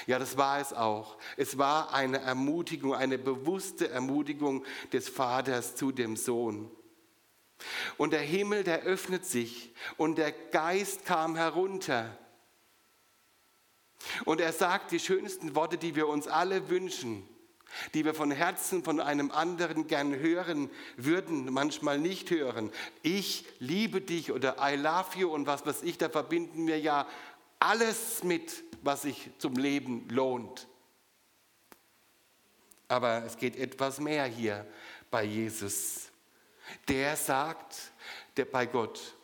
Ja, 0.07 0.19
das 0.19 0.37
war 0.37 0.61
es 0.61 0.73
auch. 0.73 1.17
Es 1.37 1.59
war 1.59 1.93
eine 1.93 2.21
Ermutigung, 2.21 2.95
eine 2.95 3.19
bewusste 3.19 3.89
Ermutigung 3.89 4.65
des 4.93 5.09
Vaters 5.09 5.75
zu 5.75 5.93
dem 5.93 6.17
Sohn. 6.17 6.71
Und 7.99 8.13
der 8.13 8.21
Himmel, 8.21 8.65
der 8.65 8.83
öffnet 8.83 9.27
sich 9.27 9.73
und 9.97 10.17
der 10.17 10.33
Geist 10.33 11.05
kam 11.05 11.37
herunter. 11.37 12.17
Und 14.25 14.41
er 14.41 14.53
sagt 14.53 14.93
die 14.93 15.01
schönsten 15.01 15.55
Worte, 15.55 15.77
die 15.77 15.95
wir 15.95 16.09
uns 16.09 16.27
alle 16.27 16.71
wünschen, 16.71 17.29
die 17.93 18.05
wir 18.05 18.15
von 18.15 18.31
Herzen 18.31 18.83
von 18.83 19.01
einem 19.01 19.31
anderen 19.31 19.87
gern 19.87 20.19
hören 20.19 20.71
würden, 20.97 21.53
manchmal 21.53 21.99
nicht 21.99 22.31
hören. 22.31 22.71
Ich 23.03 23.45
liebe 23.59 24.01
dich 24.01 24.33
oder 24.33 24.57
I 24.61 24.77
love 24.77 25.19
you 25.19 25.29
und 25.31 25.47
was 25.47 25.67
weiß 25.67 25.83
ich, 25.83 25.99
da 25.99 26.09
verbinden 26.09 26.67
wir 26.67 26.81
ja 26.81 27.07
alles 27.59 28.25
mit 28.25 28.65
was 28.83 29.03
sich 29.03 29.31
zum 29.39 29.55
Leben 29.57 30.09
lohnt. 30.09 30.67
Aber 32.89 33.25
es 33.25 33.37
geht 33.37 33.57
etwas 33.57 34.01
mehr 34.01 34.25
hier 34.25 34.67
bei 35.11 35.25
Jesus. 35.25 36.11
Der 36.89 37.17
sagt, 37.17 37.93
der 38.37 38.45
bei 38.45 38.67
Gott, 38.67 39.15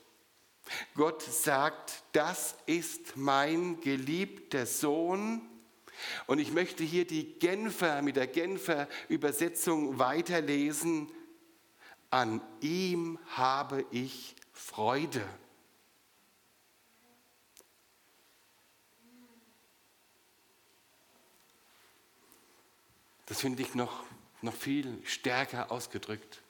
Gott 0.94 1.22
sagt, 1.22 2.02
das 2.12 2.56
ist 2.66 3.16
mein 3.16 3.80
geliebter 3.80 4.66
Sohn. 4.66 5.42
Und 6.26 6.38
ich 6.38 6.52
möchte 6.52 6.84
hier 6.84 7.06
die 7.06 7.38
Genfer 7.38 8.02
mit 8.02 8.16
der 8.16 8.26
Genfer 8.26 8.88
Übersetzung 9.08 9.98
weiterlesen. 9.98 11.10
An 12.10 12.40
ihm 12.60 13.18
habe 13.28 13.84
ich 13.90 14.36
Freude. 14.52 15.22
Das 23.26 23.40
finde 23.40 23.62
ich 23.62 23.74
noch, 23.74 24.04
noch 24.40 24.54
viel 24.54 25.04
stärker 25.04 25.70
ausgedrückt. 25.70 26.42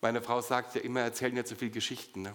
Meine 0.00 0.22
Frau 0.22 0.40
sagt 0.40 0.74
ja 0.74 0.80
immer, 0.82 1.00
erzählen 1.00 1.36
ja 1.36 1.44
zu 1.44 1.56
viel 1.56 1.70
Geschichten. 1.70 2.22
Ne? 2.22 2.34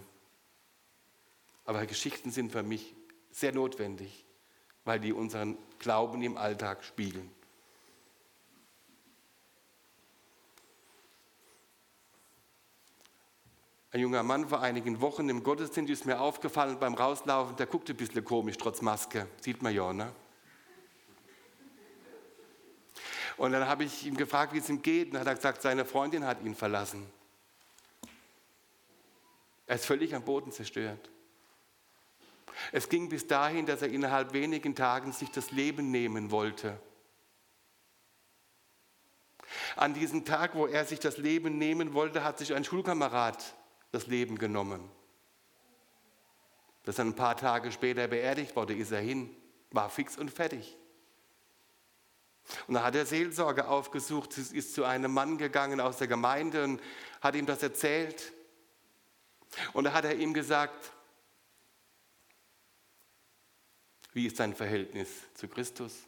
Aber 1.65 1.85
Geschichten 1.85 2.31
sind 2.31 2.51
für 2.51 2.63
mich 2.63 2.93
sehr 3.31 3.53
notwendig, 3.53 4.25
weil 4.83 4.99
die 4.99 5.13
unseren 5.13 5.57
Glauben 5.79 6.21
im 6.23 6.37
Alltag 6.37 6.83
spiegeln. 6.83 7.31
Ein 13.93 13.99
junger 13.99 14.23
Mann 14.23 14.49
vor 14.49 14.59
einigen 14.59 15.01
Wochen 15.01 15.29
im 15.29 15.43
Gottesdienst 15.43 15.91
ist 15.91 16.05
mir 16.07 16.19
aufgefallen 16.19 16.79
beim 16.79 16.95
Rauslaufen, 16.95 17.55
der 17.57 17.67
guckte 17.67 17.93
ein 17.93 17.97
bisschen 17.97 18.25
komisch, 18.25 18.57
trotz 18.57 18.81
Maske. 18.81 19.27
Sieht 19.39 19.61
man 19.61 19.71
ja, 19.71 19.93
ne? 19.93 20.11
Und 23.37 23.51
dann 23.51 23.67
habe 23.67 23.83
ich 23.83 24.03
ihn 24.03 24.17
gefragt, 24.17 24.51
wie 24.53 24.57
es 24.57 24.67
ihm 24.67 24.81
geht. 24.81 25.09
Und 25.09 25.13
dann 25.13 25.21
hat 25.21 25.27
er 25.27 25.35
gesagt, 25.35 25.61
seine 25.61 25.85
Freundin 25.85 26.25
hat 26.25 26.41
ihn 26.41 26.55
verlassen. 26.55 27.05
Er 29.67 29.75
ist 29.75 29.85
völlig 29.85 30.15
am 30.15 30.23
Boden 30.23 30.51
zerstört. 30.51 31.11
Es 32.71 32.89
ging 32.89 33.09
bis 33.09 33.27
dahin, 33.27 33.67
dass 33.67 33.83
er 33.83 33.89
innerhalb 33.89 34.33
wenigen 34.33 34.73
Tagen 34.73 35.11
sich 35.11 35.29
das 35.29 35.51
Leben 35.51 35.91
nehmen 35.91 36.31
wollte. 36.31 36.79
An 39.75 39.93
diesem 39.93 40.25
Tag, 40.25 40.55
wo 40.55 40.65
er 40.65 40.83
sich 40.83 40.99
das 40.99 41.17
Leben 41.17 41.59
nehmen 41.59 41.93
wollte, 41.93 42.23
hat 42.23 42.39
sich 42.39 42.55
ein 42.55 42.63
Schulkamerad 42.63 43.55
das 43.93 44.07
Leben 44.07 44.37
genommen. 44.39 44.89
Dass 46.83 46.97
er 46.97 47.05
ein 47.05 47.15
paar 47.15 47.37
Tage 47.37 47.71
später 47.71 48.07
beerdigt 48.07 48.55
wurde, 48.55 48.73
ist 48.73 48.91
er 48.91 48.99
hin, 48.99 49.33
war 49.69 49.89
fix 49.89 50.17
und 50.17 50.31
fertig. 50.31 50.75
Und 52.67 52.73
da 52.73 52.83
hat 52.83 52.95
er 52.95 53.05
Seelsorge 53.05 53.67
aufgesucht, 53.67 54.37
ist 54.37 54.73
zu 54.73 54.83
einem 54.83 55.13
Mann 55.13 55.37
gegangen 55.37 55.79
aus 55.79 55.97
der 55.97 56.07
Gemeinde 56.07 56.63
und 56.63 56.81
hat 57.21 57.35
ihm 57.35 57.45
das 57.45 57.61
erzählt. 57.61 58.33
Und 59.73 59.85
da 59.85 59.93
hat 59.93 60.05
er 60.05 60.15
ihm 60.15 60.33
gesagt, 60.33 60.91
wie 64.11 64.25
ist 64.25 64.37
sein 64.37 64.55
Verhältnis 64.55 65.09
zu 65.35 65.47
Christus? 65.47 66.07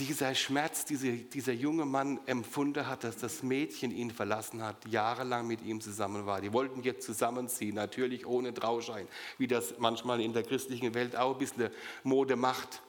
Dieser 0.00 0.34
Schmerz, 0.34 0.84
diese, 0.84 1.12
dieser 1.12 1.52
junge 1.52 1.84
Mann 1.84 2.20
empfunden 2.26 2.86
hat, 2.86 3.04
dass 3.04 3.18
das 3.18 3.42
Mädchen 3.42 3.90
ihn 3.90 4.10
verlassen 4.10 4.62
hat, 4.62 4.86
jahrelang 4.86 5.46
mit 5.46 5.62
ihm 5.62 5.80
zusammen 5.80 6.26
war. 6.26 6.40
Die 6.40 6.52
wollten 6.52 6.82
jetzt 6.82 7.04
zusammenziehen, 7.04 7.74
natürlich 7.74 8.26
ohne 8.26 8.54
Trauschein, 8.54 9.06
wie 9.38 9.46
das 9.46 9.78
manchmal 9.78 10.20
in 10.20 10.32
der 10.32 10.42
christlichen 10.42 10.94
Welt 10.94 11.16
auch 11.16 11.34
ein 11.34 11.38
bisschen 11.38 11.70
Mode 12.02 12.36
macht. 12.36 12.82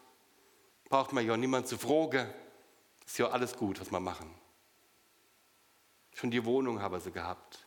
Braucht 0.90 1.14
man 1.14 1.26
ja 1.26 1.36
niemand 1.36 1.68
zu 1.68 1.78
fragen. 1.78 2.30
Ist 3.06 3.20
ja 3.20 3.30
alles 3.30 3.56
gut, 3.56 3.80
was 3.82 3.92
wir 3.92 4.00
machen. 4.00 4.34
Schon 6.14 6.32
die 6.32 6.44
Wohnung 6.46 6.82
haben 6.82 7.00
sie 7.00 7.12
gehabt. 7.12 7.66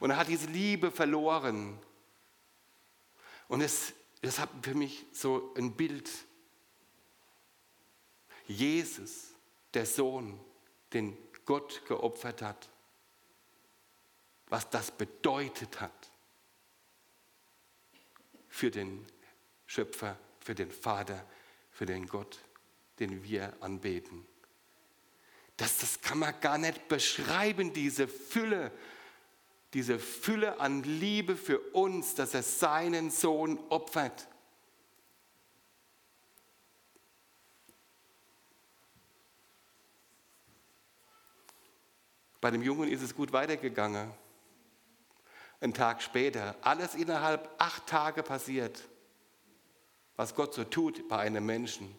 Und 0.00 0.10
er 0.10 0.16
hat 0.16 0.28
diese 0.28 0.46
Liebe 0.46 0.90
verloren. 0.90 1.78
Und 3.48 3.60
es, 3.60 3.92
das 4.20 4.38
hat 4.38 4.48
für 4.62 4.74
mich 4.74 5.06
so 5.12 5.54
ein 5.56 5.72
Bild 5.72 6.10
Jesus, 8.46 9.34
der 9.72 9.86
Sohn, 9.86 10.38
den 10.92 11.16
Gott 11.44 11.84
geopfert 11.86 12.42
hat, 12.42 12.68
was 14.48 14.68
das 14.70 14.90
bedeutet 14.90 15.80
hat 15.80 16.10
für 18.48 18.70
den 18.70 19.04
Schöpfer, 19.66 20.18
für 20.40 20.54
den 20.54 20.70
Vater, 20.70 21.26
für 21.70 21.86
den 21.86 22.06
Gott, 22.06 22.38
den 23.00 23.24
wir 23.24 23.52
anbeten. 23.60 24.24
Das, 25.56 25.78
das 25.78 26.00
kann 26.00 26.18
man 26.18 26.40
gar 26.40 26.58
nicht 26.58 26.88
beschreiben, 26.88 27.72
diese 27.72 28.06
Fülle, 28.06 28.70
diese 29.72 29.98
Fülle 29.98 30.60
an 30.60 30.82
Liebe 30.82 31.36
für 31.36 31.58
uns, 31.72 32.14
dass 32.14 32.34
er 32.34 32.42
seinen 32.42 33.10
Sohn 33.10 33.58
opfert. 33.70 34.28
Bei 42.44 42.50
dem 42.50 42.60
Jungen 42.60 42.90
ist 42.90 43.00
es 43.00 43.14
gut 43.14 43.32
weitergegangen. 43.32 44.12
Ein 45.62 45.72
Tag 45.72 46.02
später, 46.02 46.54
alles 46.60 46.94
innerhalb 46.94 47.48
acht 47.56 47.86
Tage 47.86 48.22
passiert, 48.22 48.86
was 50.14 50.34
Gott 50.34 50.52
so 50.52 50.62
tut 50.64 51.08
bei 51.08 51.16
einem 51.16 51.46
Menschen. 51.46 51.96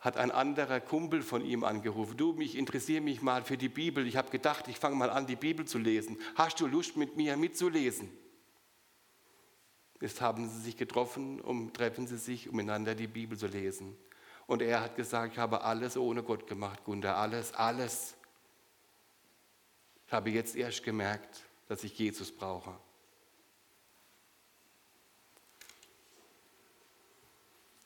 Hat 0.00 0.16
ein 0.16 0.30
anderer 0.30 0.80
Kumpel 0.80 1.20
von 1.20 1.44
ihm 1.44 1.62
angerufen, 1.62 2.16
du, 2.16 2.32
mich 2.32 2.56
interessiere 2.56 3.02
mich 3.02 3.20
mal 3.20 3.44
für 3.44 3.58
die 3.58 3.68
Bibel. 3.68 4.06
Ich 4.06 4.16
habe 4.16 4.30
gedacht, 4.30 4.66
ich 4.68 4.78
fange 4.78 4.96
mal 4.96 5.10
an, 5.10 5.26
die 5.26 5.36
Bibel 5.36 5.66
zu 5.66 5.76
lesen. 5.76 6.18
Hast 6.36 6.58
du 6.58 6.66
Lust, 6.66 6.96
mit 6.96 7.18
mir 7.18 7.36
mitzulesen? 7.36 8.10
Jetzt 10.00 10.22
haben 10.22 10.48
sie 10.48 10.62
sich 10.62 10.78
getroffen, 10.78 11.38
um, 11.42 11.70
treffen 11.74 12.06
sie 12.06 12.16
sich, 12.16 12.48
um 12.48 12.56
miteinander 12.56 12.94
die 12.94 13.08
Bibel 13.08 13.36
zu 13.36 13.46
lesen. 13.46 13.94
Und 14.46 14.62
er 14.62 14.80
hat 14.80 14.96
gesagt, 14.96 15.32
ich 15.32 15.38
habe 15.38 15.62
alles 15.62 15.96
ohne 15.96 16.22
Gott 16.22 16.46
gemacht, 16.46 16.84
Gunther, 16.84 17.16
alles, 17.16 17.52
alles. 17.52 18.14
Ich 20.06 20.12
habe 20.12 20.30
jetzt 20.30 20.54
erst 20.54 20.84
gemerkt, 20.84 21.42
dass 21.66 21.82
ich 21.82 21.98
Jesus 21.98 22.30
brauche. 22.30 22.78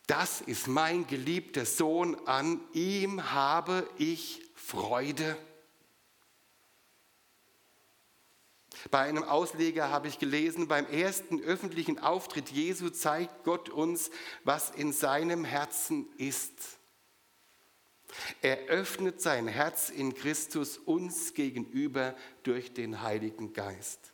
Das 0.06 0.40
ist 0.40 0.66
mein 0.66 1.06
geliebter 1.06 1.64
Sohn, 1.64 2.16
an 2.26 2.60
ihm 2.72 3.32
habe 3.32 3.88
ich 3.96 4.42
Freude. 4.54 5.36
Bei 8.90 9.00
einem 9.00 9.24
Ausleger 9.24 9.90
habe 9.90 10.08
ich 10.08 10.18
gelesen, 10.18 10.68
beim 10.68 10.86
ersten 10.86 11.40
öffentlichen 11.40 11.98
Auftritt 11.98 12.50
Jesu 12.50 12.90
zeigt 12.90 13.44
Gott 13.44 13.68
uns, 13.68 14.10
was 14.44 14.70
in 14.70 14.92
seinem 14.92 15.44
Herzen 15.44 16.06
ist. 16.16 16.78
Er 18.42 18.66
öffnet 18.66 19.20
sein 19.20 19.46
Herz 19.46 19.90
in 19.90 20.14
Christus 20.14 20.78
uns 20.78 21.34
gegenüber 21.34 22.16
durch 22.42 22.72
den 22.72 23.02
Heiligen 23.02 23.52
Geist. 23.52 24.12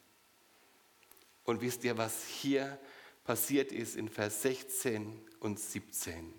Und 1.45 1.61
wisst 1.61 1.85
ihr, 1.85 1.97
was 1.97 2.27
hier 2.27 2.79
passiert 3.25 3.73
ist 3.73 3.97
in 3.97 4.09
Vers 4.09 4.43
16 4.43 5.21
und 5.41 5.59
17? 5.59 6.35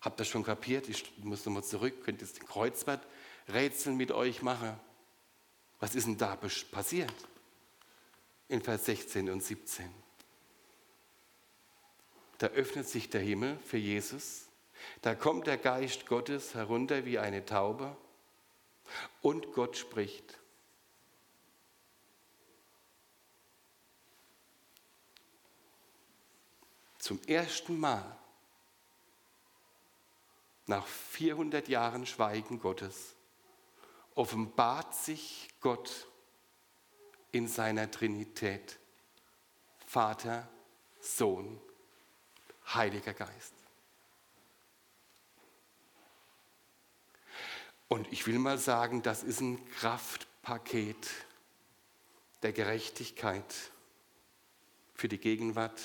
Habt 0.00 0.20
ihr 0.20 0.24
schon 0.24 0.44
kapiert? 0.44 0.88
Ich 0.88 1.12
muss 1.18 1.44
nochmal 1.44 1.64
zurück, 1.64 2.04
könnt 2.04 2.20
jetzt 2.20 2.38
den 2.38 2.46
Kreuzworträtsel 2.46 3.92
mit 3.92 4.12
euch 4.12 4.42
machen. 4.42 4.78
Was 5.80 5.94
ist 5.94 6.06
denn 6.06 6.16
da 6.16 6.36
passiert? 6.36 7.12
In 8.48 8.62
Vers 8.62 8.86
16 8.86 9.28
und 9.28 9.42
17. 9.42 9.92
Da 12.38 12.48
öffnet 12.48 12.88
sich 12.88 13.10
der 13.10 13.20
Himmel 13.20 13.58
für 13.58 13.78
Jesus. 13.78 14.48
Da 15.02 15.14
kommt 15.14 15.46
der 15.46 15.58
Geist 15.58 16.06
Gottes 16.06 16.54
herunter 16.54 17.04
wie 17.04 17.18
eine 17.18 17.44
Taube 17.44 17.96
und 19.22 19.52
Gott 19.52 19.76
spricht. 19.76 20.38
Zum 26.98 27.20
ersten 27.26 27.78
Mal 27.78 28.18
nach 30.66 30.86
400 30.86 31.68
Jahren 31.68 32.06
Schweigen 32.06 32.58
Gottes 32.58 33.15
offenbart 34.16 34.94
sich 34.94 35.48
Gott 35.60 36.08
in 37.30 37.46
seiner 37.46 37.88
Trinität. 37.90 38.78
Vater, 39.86 40.48
Sohn, 41.00 41.60
Heiliger 42.74 43.14
Geist. 43.14 43.52
Und 47.88 48.10
ich 48.12 48.26
will 48.26 48.40
mal 48.40 48.58
sagen, 48.58 49.02
das 49.02 49.22
ist 49.22 49.40
ein 49.40 49.64
Kraftpaket 49.70 51.08
der 52.42 52.52
Gerechtigkeit 52.52 53.54
für 54.94 55.08
die 55.08 55.18
Gegenwart, 55.18 55.80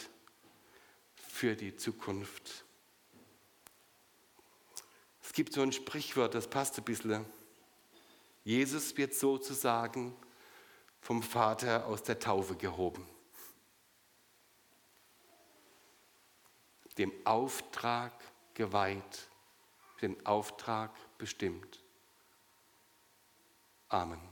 für 1.16 1.56
die 1.56 1.76
Zukunft. 1.76 2.66
Es 5.22 5.34
gibt 5.34 5.54
so 5.54 5.62
ein 5.62 5.72
Sprichwort, 5.72 6.34
das 6.34 6.50
passt 6.50 6.78
ein 6.78 6.86
bisschen. 6.86 7.26
Jesus 8.44 8.98
wird 8.98 9.14
sozusagen 9.14 10.16
vom 11.00 11.22
Vater 11.22 11.86
aus 11.86 12.04
der 12.04 12.20
Taufe 12.20 12.56
gehoben. 12.56 13.08
Dem 16.98 17.14
Auftrag 17.26 18.14
geweiht, 18.54 19.30
den 20.02 20.26
Auftrag 20.26 20.92
bestimmt. 21.18 21.84
Amen. 23.90 24.31